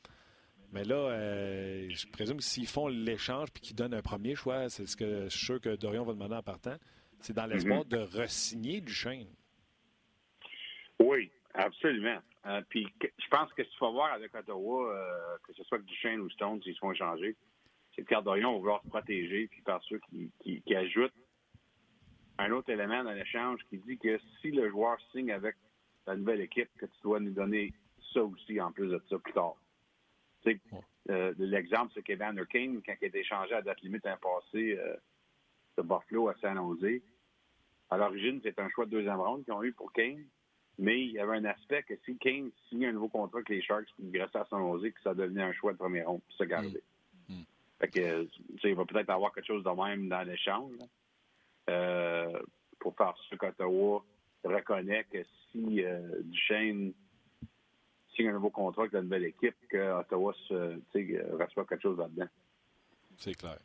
[0.75, 4.67] Mais là, euh, je présume que s'ils font l'échange puis qu'ils donnent un premier choix,
[4.67, 6.75] c'est ce que je suis sûr que Dorion va demander en partant,
[7.21, 7.87] c'est dans l'espoir mhm.
[7.87, 9.29] de re-signer Duchesne.
[10.99, 12.17] Oui, absolument.
[12.45, 15.79] Euh, puis je pense que ce qu'il faut voir avec Ottawa, euh, que ce soit
[15.79, 17.37] Duchesne ou Stone, s'ils se font échanger,
[17.95, 21.13] c'est que Dorion va vouloir se protéger, puis par ceux qui, qui, ajoutent
[22.37, 25.55] un autre élément dans l'échange qui dit que si le joueur signe avec
[26.05, 27.71] la nouvelle équipe, que tu dois nous donner
[28.13, 29.55] ça aussi en plus de ça plus tard.
[31.09, 34.77] Euh, l'exemple, c'est Kevin King, quand il a été échangé à date limite un passé
[34.77, 34.95] euh,
[35.77, 37.01] de Buffalo à San Jose.
[37.89, 40.25] À l'origine, c'est un choix de deuxième ronde qu'ils ont eu pour Kane.
[40.77, 43.61] Mais il y avait un aspect que si Kane signait un nouveau contrat avec les
[43.61, 46.43] Sharks restait à San Jose, que ça devenait un choix de première ronde pour se
[46.43, 46.83] garder.
[47.29, 47.33] Mm.
[47.35, 47.43] Mm.
[47.79, 48.27] Fait que,
[48.63, 50.73] il va peut-être avoir quelque chose de même dans l'échange.
[51.69, 52.39] Euh,
[52.79, 54.03] pour faire ce qu'Ottawa
[54.43, 55.83] reconnaît que si
[56.23, 56.93] Duchesne
[58.15, 62.27] signe un nouveau contrat avec la nouvelle équipe, que Ottawa reçoit quelque chose là-dedans.
[63.17, 63.59] C'est clair.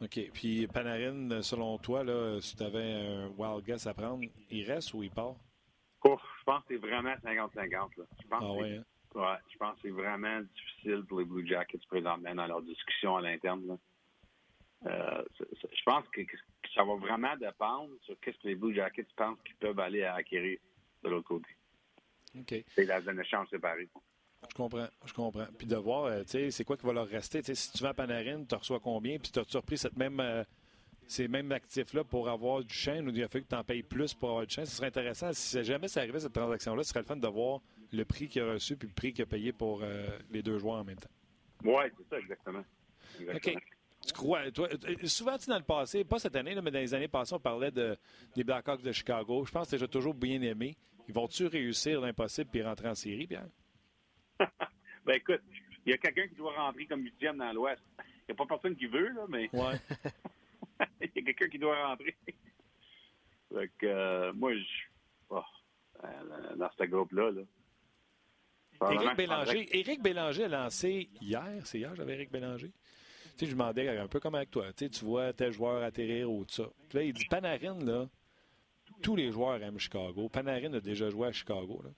[0.00, 0.30] OK.
[0.32, 4.94] Puis Panarin, selon toi, là, si tu avais un wild guess à prendre, il reste
[4.94, 5.36] ou il part?
[6.04, 7.90] je pense que c'est vraiment 50-50.
[7.96, 8.84] Je pense ah ouais, hein?
[9.14, 13.16] ouais, je pense que c'est vraiment difficile pour les Blue Jackets présentement dans leur discussion
[13.16, 13.78] à l'interne.
[14.86, 16.22] Euh, je pense que,
[16.74, 20.58] ça va vraiment dépendre sur ce que les Blue Jackets pensent qu'ils peuvent aller acquérir
[21.04, 21.48] de l'autre côté.
[22.74, 23.88] C'est la zone de change séparée.
[24.48, 25.46] Je comprends, je comprends.
[25.56, 27.42] Puis de voir, euh, tu sais, c'est quoi qui va leur rester?
[27.42, 29.18] si tu vas à Panarin, tu reçois combien?
[29.18, 30.42] Puis tu as repris cette même, euh,
[31.06, 33.82] ces mêmes actifs-là pour avoir du chêne ou il a fallu que tu en payes
[33.82, 34.66] plus pour avoir du chêne?
[34.66, 35.32] Ce serait intéressant.
[35.32, 37.60] Si jamais ça arrivait, cette transaction-là, ce serait le fun de voir
[37.92, 40.58] le prix qu'il a reçu puis le prix qu'il a payé pour euh, les deux
[40.58, 41.10] joueurs en même temps.
[41.64, 42.64] Oui, c'est ça, exactement.
[43.34, 43.56] OK.
[44.04, 44.68] Tu crois, toi,
[45.04, 47.70] souvent, tu dans le passé, pas cette année, mais dans les années passées, on parlait
[47.70, 47.96] de,
[48.34, 49.44] des Blackhawks de Chicago.
[49.44, 50.76] Je pense que tu toujours bien aimé.
[51.12, 53.48] Ils vont-tu réussir l'impossible puis rentrer en série, Pierre?
[55.04, 55.42] ben écoute,
[55.84, 57.82] il y a quelqu'un qui doit rentrer comme huitième dans l'Ouest.
[57.98, 59.50] Il n'y a pas personne qui veut, là, mais.
[59.52, 59.78] Ouais.
[61.02, 62.16] il y a quelqu'un qui doit rentrer.
[63.52, 64.64] Fait que, euh, moi, je.
[65.28, 65.42] Oh,
[66.56, 67.42] dans ce groupe-là, là.
[68.90, 72.72] Éric Bélanger, Éric Bélanger a lancé hier, c'est hier, j'avais Éric Bélanger.
[73.36, 74.72] Tu sais, je demandais un peu comme avec toi.
[74.72, 76.68] Tu, sais, tu vois tel joueur atterrir ou tout ça.
[76.88, 78.08] Puis là, il dit Panarin, là,
[79.02, 80.28] tous les joueurs aiment Chicago.
[80.28, 81.82] Panarin a déjà joué à Chicago.
[81.84, 81.90] Là.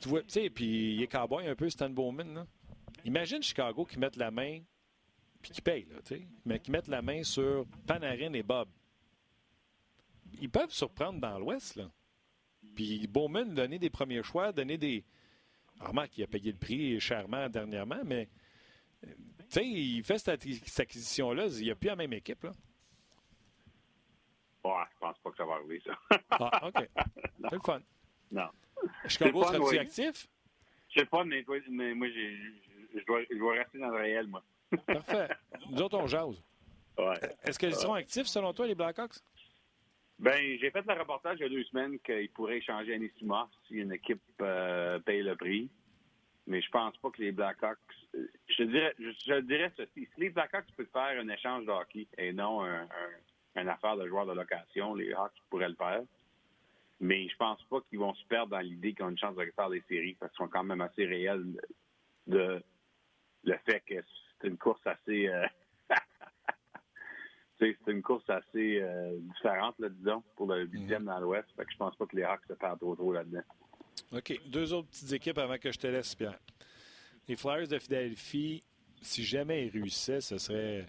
[0.00, 2.34] Tu vois, tu sais, puis il est cowboy un peu, Stan Bowman.
[2.34, 2.46] Là.
[3.04, 4.60] Imagine Chicago qui mettent la main,
[5.40, 8.68] puis qui paye, là, tu sais, mais qui mettent la main sur Panarin et Bob.
[10.40, 11.90] Ils peuvent surprendre dans l'Ouest, là.
[12.74, 15.04] Puis Bowman donner des premiers choix, donner des.
[15.80, 18.28] Remarque qu'il a payé le prix chèrement dernièrement, mais
[19.02, 19.10] tu
[19.50, 22.42] sais, il fait cette, acquisition-là, il n'y a plus la même équipe.
[22.44, 22.52] Là.
[24.64, 25.98] Ouais, je pense pas que ça va arriver, ça.
[26.30, 26.88] ah, OK.
[27.42, 27.80] C'est le fun.
[28.30, 28.48] Non.
[29.06, 30.28] Chicago sera-tu actif?
[30.92, 34.42] C'est le fun, mais, mais moi, je, dois, je dois rester dans le réel, moi.
[34.86, 35.28] Parfait.
[35.70, 36.42] Nous autres, on jase.
[36.96, 37.14] Ouais.
[37.44, 39.16] Est-ce qu'ils seront actifs, selon toi, les Blackhawks?
[40.18, 43.74] Ben, j'ai fait le reportage il y a deux semaines qu'ils pourraient échanger Anisima si
[43.74, 45.70] une équipe euh, paye le prix.
[46.46, 47.78] Mais je pense pas que les Blackhawks.
[48.48, 50.08] Je dirais, je, dirais ceci.
[50.14, 52.86] Si les Blackhawks peuvent faire un échange de hockey et non un,
[53.56, 56.02] une affaire de joueur de location, les Hawks pourraient le faire.
[57.00, 59.44] Mais je pense pas qu'ils vont se perdre dans l'idée qu'ils ont une chance de
[59.54, 61.44] faire des séries parce qu'ils sont quand même assez réels
[62.26, 62.62] de
[63.44, 63.94] le fait que
[64.40, 65.28] c'est une course assez.
[65.28, 65.46] Euh,
[67.58, 71.48] c'est une course assez euh, différente, là, disons, pour le huitième mm dans l'Ouest.
[71.56, 73.42] Fait que je pense pas que les Hawks se perdent trop trop là-dedans.
[74.12, 74.40] OK.
[74.46, 76.38] Deux autres petites équipes avant que je te laisse, Pierre.
[77.28, 78.62] Les Flyers de Philadelphie,
[79.00, 80.86] si jamais ils réussissaient, ce serait.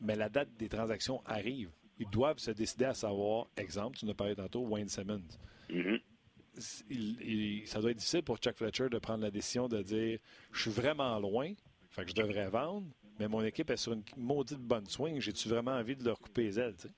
[0.00, 1.70] Mais la date des transactions arrive.
[1.98, 5.26] Ils doivent se décider à savoir, exemple, tu nous as parlé tantôt, Wayne Simmons.
[5.68, 7.66] Mm-hmm.
[7.66, 10.18] ça doit être difficile pour Chuck Fletcher de prendre la décision de dire
[10.52, 11.52] je suis vraiment loin,
[11.90, 12.86] fait que je devrais vendre,
[13.18, 15.20] mais mon équipe est sur une maudite bonne swing.
[15.20, 16.94] J'ai-tu vraiment envie de leur couper les ailes, tu sais?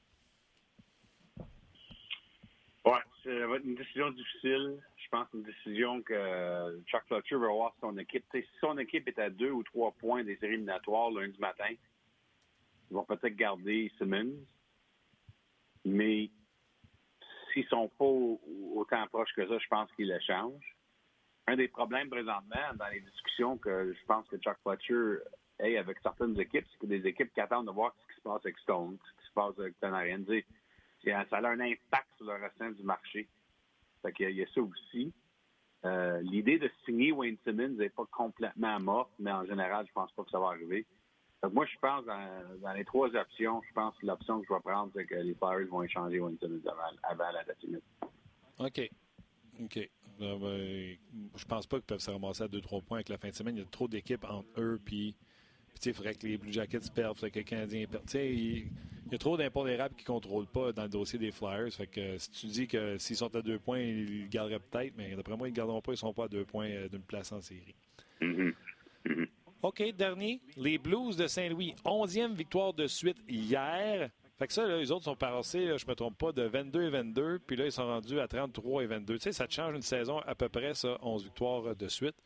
[2.84, 4.78] Ouais, c'est une décision difficile.
[4.96, 8.24] Je pense une décision que Chuck Fletcher va avoir son équipe.
[8.32, 11.72] si son équipe est à deux ou trois points des séries éliminatoires lundi matin,
[12.90, 14.34] ils vont peut-être garder Simmons.
[15.84, 16.30] Mais
[17.52, 18.04] s'ils sont pas
[18.74, 20.76] autant proches que ça, je pense qu'ils le changent.
[21.46, 25.18] Un des problèmes présentement dans les discussions que je pense que Chuck Fletcher
[25.58, 28.22] ait avec certaines équipes, c'est que des équipes qui attendent de voir ce qui se
[28.22, 30.22] passe avec Stone, ce qui se passe avec Panarin.
[31.04, 33.28] Ça a un impact sur le restant du marché.
[34.02, 35.12] Fait qu'il y a ça aussi.
[35.86, 40.12] Euh, l'idée de signer Wayne Simmons n'est pas complètement morte, mais en général, je pense
[40.12, 40.86] pas que ça va arriver.
[41.48, 44.90] Moi, je pense dans, les trois options, je pense que l'option que je vais prendre,
[44.94, 46.60] c'est que les Flyers vont échanger Wayne Simmons
[47.02, 47.82] avant, la date limite.
[48.58, 48.90] OK.
[49.62, 49.90] OK.
[50.20, 50.98] Euh, ben,
[51.34, 53.56] je pense pas qu'ils peuvent se ramasser à 2-3 points avec la fin de semaine.
[53.56, 55.14] Il y a trop d'équipes entre eux puis
[55.86, 58.04] il faudrait que les Blue Jackets perdent, il faudrait que les Canadiens perdent.
[58.14, 58.68] Il,
[59.10, 61.72] y a trop d'impondérables qui ne contrôlent pas dans le dossier des Flyers.
[61.72, 64.94] Fait que si tu dis que s'ils sont à deux points, ils le garderaient peut-être,
[64.96, 65.92] mais d'après moi, ils ne garderont pas.
[65.92, 67.74] Ils ne sont pas à deux points euh, d'une place en série.
[68.20, 68.54] Mm-hmm.
[69.62, 70.40] OK, dernier.
[70.56, 71.74] Les Blues de Saint-Louis.
[71.84, 74.10] Onzième victoire de suite hier.
[74.38, 76.84] Fait que ça, là, les autres sont passés, je ne me trompe pas, de 22
[76.84, 79.18] et 22, puis là, ils sont rendus à 33 et 22.
[79.18, 82.16] Tu sais, ça te change une saison à peu près, ça, 11 victoires de suite.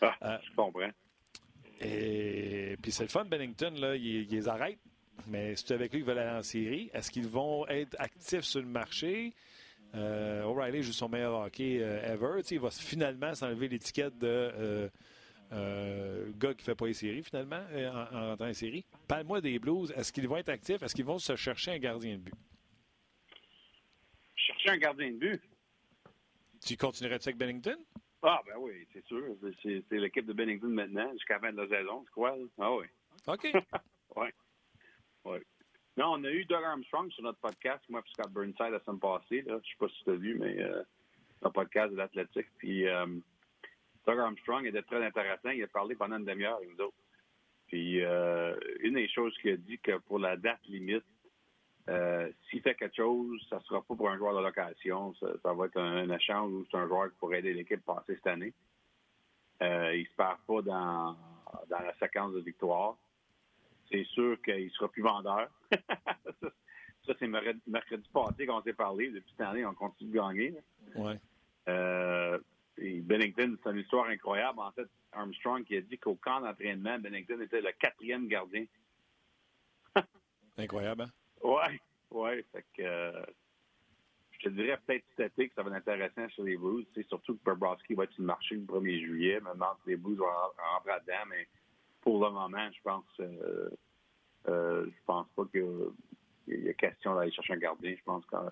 [0.00, 0.90] Ah, euh, je comprends.
[1.80, 4.80] Et puis c'est le fun, Bennington, là, ils, les arrêtent.
[5.28, 8.60] Mais tu avec eux, ils veulent aller en série, est-ce qu'ils vont être actifs sur
[8.60, 9.32] le marché?
[9.94, 12.40] Euh, O'Reilly joue son meilleur hockey euh, ever.
[12.50, 14.88] il va finalement s'enlever l'étiquette de euh,
[15.52, 18.84] euh, gars qui ne fait pas les séries, finalement, en, en rentrant en série.
[19.08, 19.92] Parle-moi des Blues.
[19.96, 20.82] Est-ce qu'ils vont être actifs?
[20.82, 22.34] Est-ce qu'ils vont se chercher un gardien de but?
[24.34, 25.42] Chercher un gardien de but?
[26.64, 27.76] Tu continuerais-tu avec Bennington?
[28.22, 29.36] Ah, ben oui, c'est sûr.
[29.62, 32.36] C'est l'équipe de Bennington maintenant, jusqu'à la fin de la saison, je crois?
[32.58, 32.86] Ah oui.
[33.26, 33.48] OK.
[34.16, 34.28] oui.
[35.24, 35.38] Oui.
[35.96, 39.00] Non, on a eu Doug Armstrong sur notre podcast, moi et Scott Burnside la semaine
[39.00, 39.42] passée.
[39.42, 39.52] Là.
[39.52, 40.82] Je ne sais pas si tu as vu, mais euh,
[41.42, 42.48] notre podcast de l'athlétique.
[42.58, 43.06] Puis euh,
[44.06, 45.50] Doug Armstrong était très intéressant.
[45.50, 46.96] Il a parlé pendant une demi-heure avec nous autres.
[47.68, 51.04] Puis euh, une des choses qu'il a dit que pour la date limite,
[51.88, 55.14] euh, s'il fait quelque chose, ça ne sera pas pour un joueur de location.
[55.14, 58.14] Ça, va être un, échange ou c'est un joueur qui pourrait aider l'équipe à passer
[58.16, 58.52] cette année.
[59.62, 61.16] Euh, il ne se perd pas dans,
[61.68, 62.96] dans la séquence de victoire.
[63.90, 65.48] C'est sûr qu'il sera plus vendeur.
[67.06, 69.10] ça, c'est mercredi passé qu'on s'est parlé.
[69.10, 70.54] Depuis cette année, on continue de gagner.
[70.94, 71.18] Ouais.
[71.68, 72.38] Euh,
[72.78, 74.60] Bennington, c'est une histoire incroyable.
[74.60, 78.64] En fait, Armstrong qui a dit qu'au camp d'entraînement, Bennington était le quatrième gardien.
[80.56, 81.10] incroyable, hein?
[81.44, 81.80] Oui,
[82.12, 82.44] oui.
[82.52, 83.22] Fait que euh,
[84.30, 86.86] je te dirais peut-être cet été que ça va être intéressant sur les Blues.
[86.94, 89.40] C'est surtout que Bobrovski va être sur le marché le 1er juillet.
[89.40, 91.48] Maintenant, les Blues vont rentrer dedans, mais
[92.00, 93.70] pour le moment, je pense euh,
[94.48, 95.66] euh, je pense pas qu'il
[96.48, 97.94] y a question d'aller chercher un gardien.
[97.96, 98.50] Je pense qu'on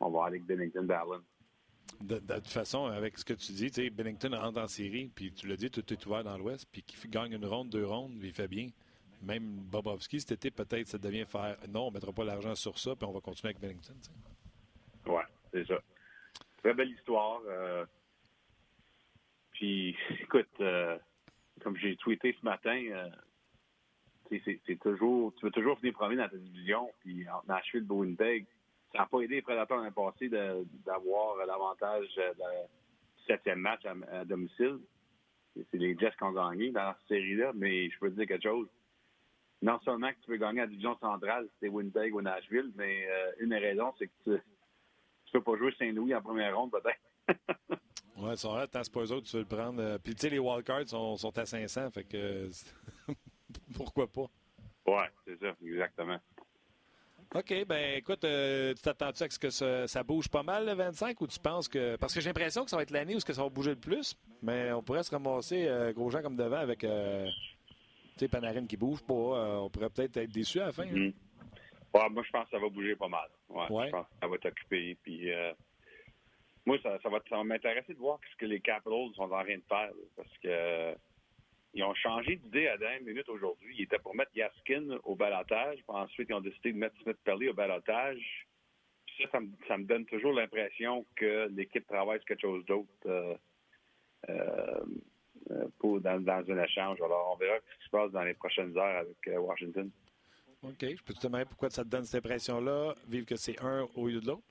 [0.00, 1.22] on va aller avec Bennington Ballon.
[2.00, 5.56] De, toute façon, avec ce que tu dis, Bennington rentre en série, puis tu l'as
[5.56, 8.48] dit, tout est ouvert dans l'Ouest, puis qui gagne une ronde, deux rondes, il fait
[8.48, 8.68] bien.
[9.22, 12.78] Même Bobovski, cet été, peut-être, ça devient faire non, on ne mettra pas l'argent sur
[12.78, 13.94] ça, puis on va continuer avec Bennington.
[15.06, 15.22] Oui,
[15.52, 15.78] c'est ça.
[16.58, 17.40] Très belle histoire.
[17.46, 17.84] Euh...
[19.52, 20.98] Puis, écoute, euh,
[21.62, 23.08] comme j'ai tweeté ce matin, euh,
[24.44, 28.46] c'est toujours, tu veux toujours finir premier dans ta division, puis en Nashville, Winnipeg,
[28.92, 34.78] ça n'a pas aidé les Prédateurs l'année passée d'avoir l'avantage du septième match à, domicile.
[35.54, 38.48] C'est les Jets qui ont gagné dans cette série-là, mais je peux te dire quelque
[38.48, 38.68] chose.
[39.60, 43.32] Non seulement que tu veux gagner la division centrale, c'est Winnipeg ou Nashville, mais euh,
[43.38, 44.38] une des raisons, c'est que tu ne
[45.32, 46.98] peux pas jouer Saint-Louis en première ronde, peut-être.
[48.18, 49.80] ouais, c'est vrai, c'est pas eux autres, tu veux le prendre.
[49.80, 52.50] Euh, puis, tu sais, les wildcards sont, sont à 500, fait que
[53.76, 54.26] pourquoi pas?
[54.86, 56.18] Ouais, c'est ça, exactement.
[57.34, 59.48] OK, ben écoute, euh, tu t'attends-tu à ce que
[59.86, 61.96] ça, bouge pas mal le 25 ou tu penses que.
[61.96, 63.70] Parce que j'ai l'impression que ça va être l'année où -ce que ça va bouger
[63.70, 67.26] le plus, mais on pourrait se ramasser euh, gros gens comme devant avec euh,
[67.68, 69.14] tu sais, Panarin qui bouge pas.
[69.62, 70.82] on pourrait peut-être être déçu à la fin.
[70.82, 70.92] Hein.
[70.92, 71.14] Mm-hmm.
[71.94, 73.28] ouais, moi, je pense que ça va bouger pas mal.
[73.48, 74.98] Ouais, Je pense que ça va t'occuper.
[75.02, 75.30] Puis,
[76.66, 79.64] moi, ça, ça va, m'intéresser de voir ce que les Capitals sont en train de
[79.68, 79.90] faire.
[80.16, 80.94] Parce que
[81.74, 83.74] ils ont changé d'idée à dernière minute aujourd'hui.
[83.78, 85.78] Ils étaient pour mettre Yaskin au balotage.
[85.88, 88.46] Ensuite, ils ont décidé de mettre Smith Perley au balotage.
[89.30, 93.36] ça, ça me, donne toujours l'impression que l'équipe travaille sur quelque chose d'autre euh,
[94.28, 97.00] euh, pour, dans, un échange.
[97.00, 99.90] Alors, on verra ce qui se passe dans les prochaines heures avec euh, Washington.
[100.62, 100.80] OK.
[100.80, 104.08] Je peux te demander pourquoi ça te donne cette impression-là, vivre que c'est un au
[104.08, 104.42] lieu de l'autre?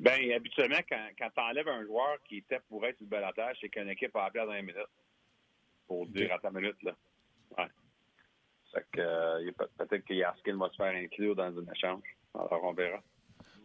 [0.00, 3.58] Bien, habituellement, quand, quand tu enlèves un joueur qui était pour être sur le balotage,
[3.60, 4.88] c'est qu'une équipe a appelé dans une minute.
[5.86, 6.96] Pour dire à ta minute, là.
[7.58, 7.66] Ouais.
[8.72, 12.16] Fait que, euh, peut-être que Yaskin va se faire inclure dans un échange.
[12.34, 13.02] Alors, on verra.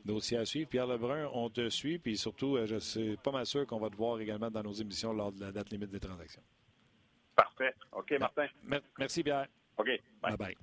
[0.04, 0.70] Dossier à suivre.
[0.70, 2.00] Pierre Lebrun, on te suit.
[2.00, 4.74] Puis surtout, euh, je suis pas mal sûr qu'on va te voir également dans nos
[4.74, 6.44] émissions lors de la date limite des transactions.
[7.34, 7.74] Parfait.
[7.94, 8.48] OK, Martin.
[9.00, 9.48] Merci, Pierre.
[9.78, 9.88] OK.
[10.22, 10.58] Bye bye.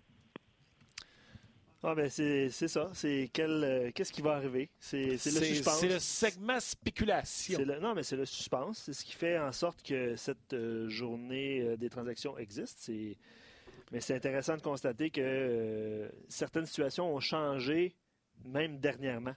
[1.84, 2.90] Ah ben c'est ça.
[2.94, 4.70] C'est quel euh, qu'est-ce qui va arriver?
[4.78, 5.80] C'est le suspense.
[5.80, 7.58] C'est le segment spéculation.
[7.80, 8.82] non, mais c'est le suspense.
[8.84, 12.88] C'est ce qui fait en sorte que cette euh, journée euh, des transactions existe.
[13.90, 17.96] Mais c'est intéressant de constater que certaines situations ont changé,
[18.44, 19.34] même dernièrement.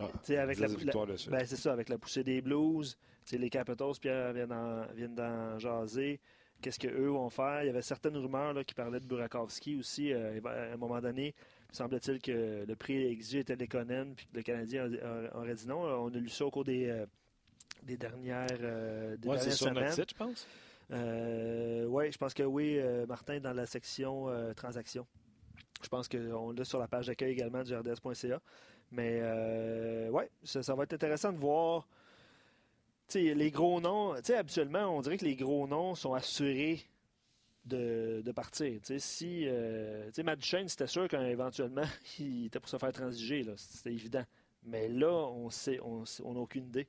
[0.00, 2.96] Ah, avec la, ben, c'est ça, avec la poussée des Blues,
[3.32, 6.20] les Capitals, Pierre viennent d'en jaser.
[6.60, 7.62] Qu'est-ce qu'eux vont faire?
[7.62, 10.12] Il y avait certaines rumeurs là, qui parlaient de Burakovsky aussi.
[10.12, 11.34] Euh, à un moment donné,
[11.70, 14.90] semble-t-il que le prix exigé était Lekonen, puis que le Canadien
[15.34, 15.80] aurait dit non.
[15.80, 17.06] On a lu ça au cours des, euh,
[17.84, 20.48] des dernières, euh, des ouais, sur Notre site, je pense.
[20.90, 25.06] oui, je pense que oui, Martin, dans la section transactions.
[25.80, 28.40] Je pense qu'on l'a sur la page d'accueil également du RDS.ca.
[28.90, 29.22] Mais
[30.10, 31.86] oui, ça, ça, va être intéressant de voir
[33.14, 36.84] les gros noms, habituellement, on dirait que les gros noms sont assurés
[37.64, 38.80] de, partir.
[38.98, 41.86] si euh, Matt c'était sûr qu'éventuellement,
[42.18, 44.24] il était pour se faire transiger, c'était évident.
[44.64, 46.04] Mais là, on sait, on
[46.34, 46.88] n'a aucune idée.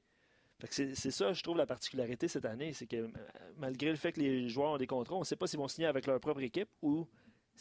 [0.69, 3.09] C'est ça, je trouve, la particularité cette année, c'est que
[3.57, 5.69] malgré le fait que les joueurs ont des contrats, on ne sait pas s'ils vont
[5.69, 7.07] signer avec leur propre équipe ou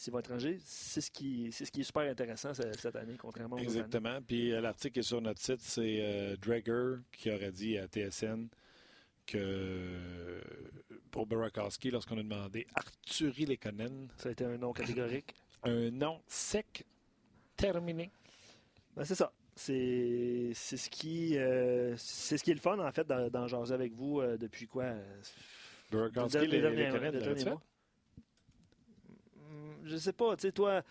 [0.07, 3.59] vont étranger, c'est ce qui c'est ce qui est super intéressant cette année, contrairement aux
[3.59, 4.19] Exactement.
[4.25, 8.47] Puis euh, l'article est sur notre site, c'est euh, Drager qui aurait dit à TSN
[9.25, 10.41] que
[11.11, 14.07] pour Barakowski, lorsqu'on a demandé Arthurie Lekonen.
[14.17, 15.35] Ça a été un nom catégorique.
[15.63, 16.85] un nom sec,
[17.57, 18.09] terminé.
[18.95, 19.33] Ben, c'est ça.
[19.55, 23.91] C'est ce qui euh, c'est ce qui est le fun en fait d'en jaser avec
[23.93, 24.93] vous depuis quoi
[25.91, 27.45] Barakowski, les, les, les,
[29.89, 30.83] je sais pas, tu sais, toi,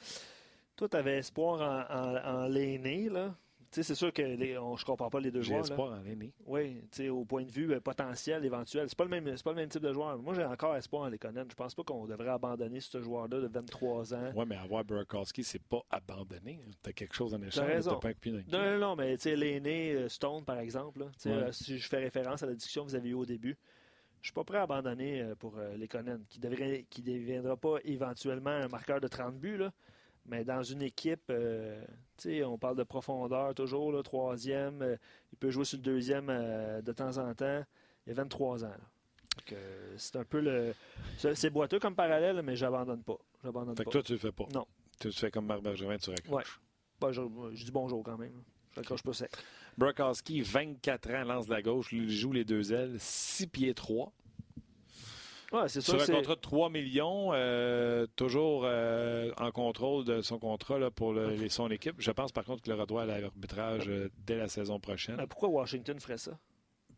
[0.77, 3.35] toi, tu avais espoir en, en, l'aîné, là.
[3.71, 5.63] Tu sais, c'est sûr que les, on, je comprends pas les deux joueurs.
[5.63, 6.33] J'ai espoir en l'aîné.
[6.47, 8.89] Oui, tu sais, au point de vue euh, potentiel, éventuel.
[8.89, 10.17] C'est pas le même, pas le même type de joueur.
[10.19, 11.47] Moi, j'ai encore espoir en Lekonen.
[11.51, 14.33] Je pense pas qu'on devrait abandonner ce joueur-là de 23 ans.
[14.35, 16.61] Oui, mais avoir Burakowski, c'est pas abandonner.
[16.83, 17.85] Tu as quelque chose en échange.
[17.85, 21.53] T'as pas un non, non, non, mais tu sais, l'aîné euh, Stone, par exemple, là,
[21.53, 23.59] si je fais référence à la discussion que vous avez eue au début,
[24.21, 27.77] je suis pas prêt à abandonner euh, pour euh, Lekonen, qui ne qui deviendra pas
[27.85, 29.63] éventuellement un marqueur de 30 buts,
[30.27, 31.83] mais dans une équipe, euh,
[32.45, 34.99] on parle de profondeur toujours, là, troisième,
[35.33, 37.65] il peut jouer sur le deuxième de temps en temps.
[38.07, 38.73] Il a 23 ans.
[39.97, 40.75] C'est un peu le.
[41.17, 43.19] C'est boiteux comme parallèle, mais j'abandonne pas.
[43.43, 44.47] J'abandonne fait que toi, tu le fais pas.
[44.53, 44.67] Non.
[45.01, 46.61] Tu fais comme Marc Bergevin, tu raccroches.
[47.01, 47.13] Ouais.
[47.13, 47.23] je,
[47.55, 48.43] je, dis bonjour quand même.
[48.73, 49.31] Je raccroche pas sec.
[49.79, 54.13] Brokowski, 24 ans, lance de la gauche, il joue les deux ailes, 6 pieds 3.
[55.53, 56.15] Ouais, c'est Sur sûr.
[56.15, 61.15] un contrat de 3 millions, euh, toujours euh, en contrôle de son contrat là, pour
[61.15, 61.95] le, son équipe.
[61.99, 65.17] Je pense par contre qu'il aura droit à l'arbitrage euh, dès la saison prochaine.
[65.17, 66.39] Mais pourquoi Washington ferait ça?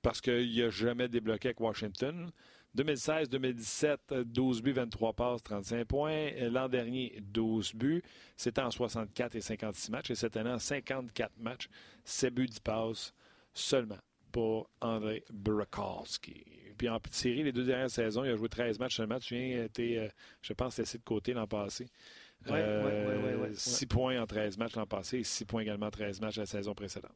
[0.03, 2.33] Parce qu'il n'a jamais débloqué avec Washington.
[2.77, 6.13] 2016-2017, euh, 12 buts, 23 passes, 35 points.
[6.13, 8.03] Euh, L'an dernier, 12 buts.
[8.37, 10.11] C'était en 64 et 56 matchs.
[10.11, 11.69] Et cette année, en 54 matchs,
[12.05, 13.15] 7 buts, 10 passes
[13.53, 13.99] seulement
[14.33, 16.45] pour André Burakovsky.
[16.79, 19.19] Puis en petite série, les deux dernières saisons, il a joué 13 matchs seulement.
[19.19, 20.09] Tu viens, été, euh,
[20.41, 21.87] je pense, laissé de côté l'an passé.
[22.47, 23.51] Ouais, ouais, ouais, ouais, ouais.
[23.55, 26.47] 6 points en 13 matchs l'an passé et 6 points également en 13 matchs la
[26.47, 27.13] saison précédente.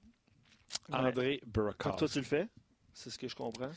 [0.93, 2.13] André Comme toi, Burakovsky.
[2.13, 2.49] tu le fais?
[2.93, 3.71] C'est ce que je comprends.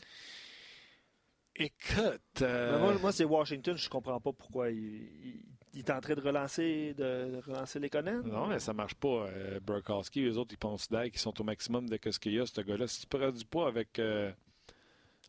[1.58, 3.76] Écoute, euh, moi, moi, c'est Washington.
[3.76, 5.42] Je comprends pas pourquoi il, il,
[5.74, 8.22] il est en train de relancer, de, relancer les Conan.
[8.24, 9.26] non, mais ça marche pas.
[9.28, 12.46] Euh, Burakovsky, les autres, ils considèrent qu'ils sont au maximum de ce qu'il y a,
[12.46, 12.86] ce gars-là.
[12.86, 14.30] Si tu ne produis pas avec euh,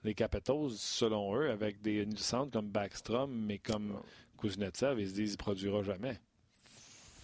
[0.04, 4.00] les Capitals, selon eux, avec des centres comme Backstrom, mais comme.
[4.40, 6.20] Kuznetsov, ils se disent qu'il ne produira jamais.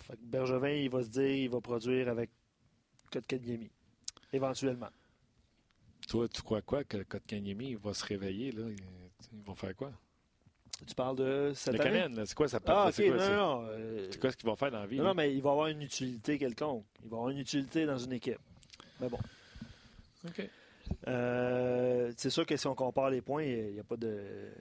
[0.03, 2.29] Fait que Bergevin, il va se dire il va produire avec
[3.11, 3.71] Kotkaniemi.
[4.33, 4.89] Éventuellement.
[6.07, 8.51] Toi, tu crois quoi que Kotkaniemi va se réveiller?
[8.51, 8.63] Là?
[8.69, 9.91] Ils vont faire quoi?
[10.85, 12.25] Tu parles de cette Le année?
[12.25, 14.71] C'est quoi ça Ah, ok, c'est quoi, non, euh, c'est quoi ce qu'ils vont faire
[14.71, 14.99] dans la vie?
[14.99, 16.85] non, mais il va avoir une utilité quelconque.
[17.03, 18.39] Il va avoir une utilité dans une équipe.
[18.99, 19.19] Mais bon.
[20.27, 20.49] OK.
[21.07, 24.51] Euh, c'est sûr que si on compare les points, il n'y a pas de.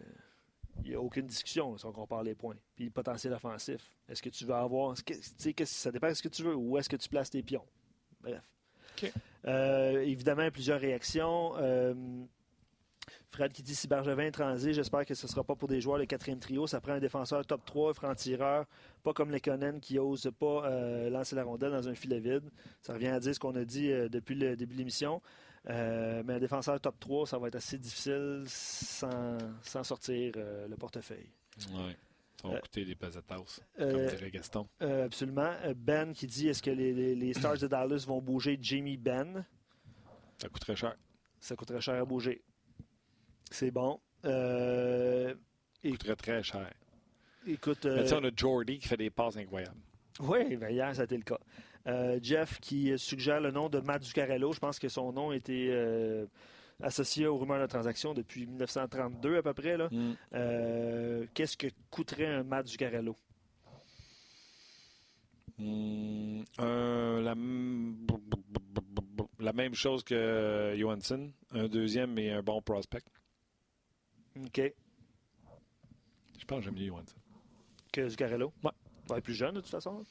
[0.84, 2.56] Il n'y a aucune discussion si on compare les points.
[2.76, 3.80] Puis le potentiel offensif.
[4.08, 4.94] Est-ce que tu veux avoir.
[4.94, 6.54] que- tu sais, qu'est-ce- ça dépend de ce que tu veux.
[6.54, 7.64] Où est-ce que tu places tes pions?
[8.20, 8.42] Bref.
[8.96, 9.12] OK.
[9.46, 11.52] Euh, évidemment, plusieurs réactions.
[11.58, 11.94] Euh,
[13.30, 15.80] Fred qui dit si Bergevin est transé, j'espère que ce ne sera pas pour des
[15.80, 16.66] joueurs de quatrième trio.
[16.66, 18.64] Ça prend un défenseur top 3, franc-tireur,
[19.02, 22.48] pas comme les Conan qui n'osent pas euh, lancer la rondelle dans un filet vide.
[22.80, 25.20] Ça revient à dire ce qu'on a dit depuis le début de l'émission.
[25.66, 29.38] Mais un défenseur top 3, ça va être assez difficile sans,
[29.82, 31.30] sortir le portefeuille.
[31.72, 31.96] Ouais.
[32.52, 34.68] Euh, coûter des pesetas, euh, comme dirait Gaston.
[34.82, 35.52] Euh, absolument.
[35.76, 39.44] Ben qui dit est-ce que les, les- les Stars de Dallas vont bouger Jamie Ben?
[40.38, 40.96] Ça coûterait cher.
[41.40, 42.42] Ça coûterait cher à bouger.
[43.50, 44.00] C'est bon.
[44.24, 45.34] Euh,
[45.82, 46.70] Ça coûterait très cher.
[47.46, 47.84] écoute.
[47.86, 49.80] Euh, on a Jordy qui fait des passes incroyables.
[50.20, 51.38] Oui, ben hier, ça a été le cas.
[51.86, 54.52] Euh, Jeff qui suggère le nom de Matt Zuccarello.
[54.52, 55.68] Je pense que son nom était
[56.82, 59.76] associé aux rumeurs de transaction depuis 1932 à peu près.
[59.76, 59.88] là.
[59.90, 60.12] Mm.
[60.34, 63.16] Euh, Qu'est-ce que coûterait un Matt Zuccarello?
[65.58, 67.34] Mm, la,
[69.52, 71.32] même chose que Johansson.
[71.52, 73.04] Un deuxième et un bon prospect.
[74.44, 74.60] OK.
[76.38, 77.16] Je pense que j'aime mieux Johansson.
[77.92, 78.52] Que Zuccarello?
[78.62, 78.72] Ouais.
[79.04, 80.04] Il va être plus jeune de toute façon.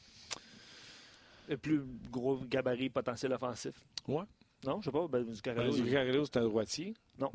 [1.50, 3.76] Et plus gros gabarit potentiel offensif.
[4.08, 4.24] Ouais.
[4.66, 5.08] Non, je sais pas.
[5.08, 6.94] Ben, Zuccarello, c'est un droitier.
[7.20, 7.32] Non.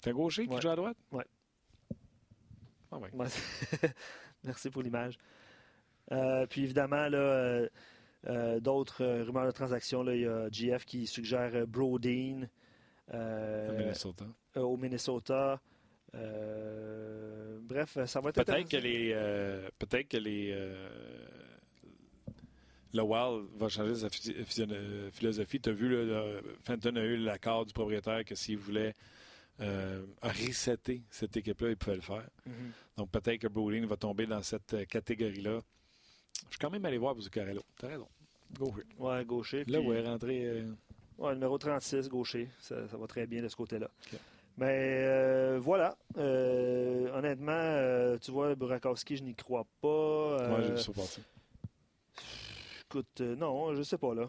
[0.00, 0.60] C'est un gaucher qui Ouais.
[0.60, 0.96] joue à droite?
[1.12, 1.24] Ouais.
[2.90, 3.10] Ah ouais.
[3.12, 3.26] Ouais.
[4.44, 5.18] Merci pour l'image.
[6.12, 7.68] Euh, puis évidemment, là, euh,
[8.28, 10.02] euh, d'autres rumeurs de transactions.
[10.02, 12.48] Là, il y a GF qui suggère Brodeen
[13.10, 14.24] à Minnesota.
[14.56, 15.60] au Minnesota.
[16.12, 19.12] Bref, ça va être Peut-être que les.
[19.78, 20.52] Peut-être que les.
[22.94, 25.60] Le Wild va changer sa philosophie.
[25.60, 28.94] Tu as vu, là, Fenton a eu l'accord du propriétaire que s'il voulait
[29.60, 32.28] euh, resetter cette équipe-là, il pouvait le faire.
[32.46, 32.52] Mhm.
[32.96, 35.60] Donc peut-être que Bowling va tomber dans cette euh, catégorie-là.
[36.44, 37.62] Je suis quand même allé voir Zuccarello.
[37.76, 38.08] T'as raison.
[38.60, 38.86] It.
[38.98, 39.64] Ouais, gaucher.
[39.66, 40.44] Là, puis- où est rentré.
[40.44, 40.72] euh,
[41.18, 42.48] Ouais, numéro 36, gaucher.
[42.60, 43.90] Ça, ça va très bien de ce côté-là.
[44.56, 45.96] Mais euh, voilà.
[46.16, 50.48] Euh, honnêtement, euh, tu vois, Burakowski, je n'y crois pas.
[50.48, 51.22] Moi, j'ai Euh, vu ça passer.
[52.90, 54.28] Écoute, euh, non, je sais pas là.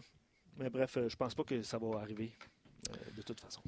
[0.58, 2.30] Mais bref, euh, je pense pas que ça va arriver
[2.90, 3.62] euh, de toute façon.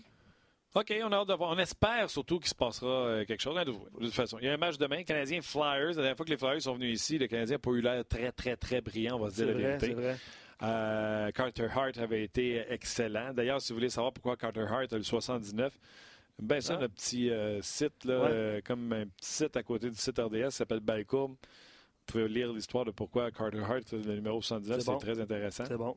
[0.74, 1.50] OK, on a hâte de voir.
[1.50, 3.54] On espère surtout qu'il se passera quelque chose.
[3.64, 5.88] De toute façon, il y a un match demain, Canadien-Flyers.
[5.88, 8.04] La dernière fois que les Flyers sont venus ici, le Canadien n'a pas eu l'air
[8.06, 9.92] très, très, très brillant, on va se dire la vrai, vérité.
[9.94, 10.16] vrai.
[10.62, 13.32] Euh, Carter Hart avait été excellent.
[13.34, 15.78] D'ailleurs, si vous voulez savoir pourquoi Carter Hart a le 79,
[16.40, 16.80] ben ça, Ah.
[16.80, 18.28] notre petit euh, site, là, Ouais.
[18.30, 21.34] euh, comme un petit site à côté du site RDS, s'appelle Balcourbe.
[22.06, 24.98] Vous pouvez lire l'histoire de pourquoi Carter Hart, le numéro 79, C'est bon.
[24.98, 25.96] très intéressant C'est bon.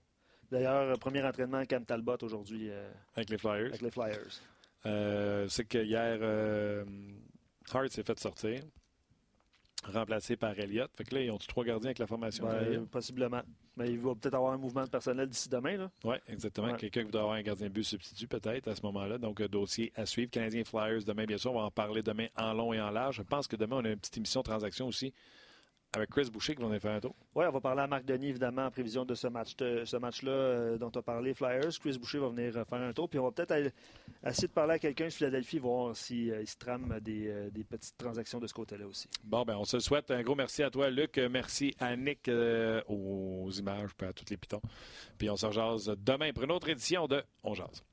[0.52, 3.68] D'ailleurs, euh, premier entraînement à Cam Talbot aujourd'hui euh, avec les Flyers.
[3.68, 4.40] avec les Flyers.
[4.86, 6.86] Euh, c'est que hier, euh,
[7.74, 8.62] Hart s'est fait sortir,
[9.84, 10.92] remplacé par Elliott.
[10.96, 12.46] Fait que là, ils ont trois gardiens avec la formation.
[12.46, 13.42] Ben, possiblement.
[13.76, 15.76] Mais il va peut-être avoir un mouvement de personnel d'ici demain.
[15.78, 15.92] Là.
[16.04, 16.68] Oui, exactement.
[16.68, 16.78] Ouais.
[16.78, 19.18] Quelqu'un qui voudra avoir un gardien de but substitut peut-être à ce moment-là.
[19.18, 20.30] Donc, dossier à suivre.
[20.32, 21.52] Canadiens Flyers demain, bien sûr.
[21.52, 23.18] On va en parler demain en long et en large.
[23.18, 25.14] Je pense que demain, on a une petite émission transaction aussi
[25.96, 27.16] avec Chris Boucher qui va venir faire un tour.
[27.34, 30.32] Oui, on va parler à Marc Denis, évidemment, en prévision de ce match ce match-là
[30.32, 31.80] euh, dont tu as parlé, Flyers.
[31.80, 33.10] Chris Boucher va venir faire un tour.
[33.10, 33.72] Puis on va peut-être
[34.26, 37.98] essayer de parler à quelqu'un de Philadelphie, voir s'il si, se trame des, des, petites
[37.98, 39.08] transactions de ce côté-là aussi.
[39.24, 40.12] Bon, ben on se le souhaite.
[40.12, 41.18] Un gros merci à toi, Luc.
[41.18, 42.30] Merci à Nick
[42.88, 44.62] aux images, puis à toutes les pitons.
[45.18, 47.84] Puis on se rejase demain pour une autre édition de On Jase.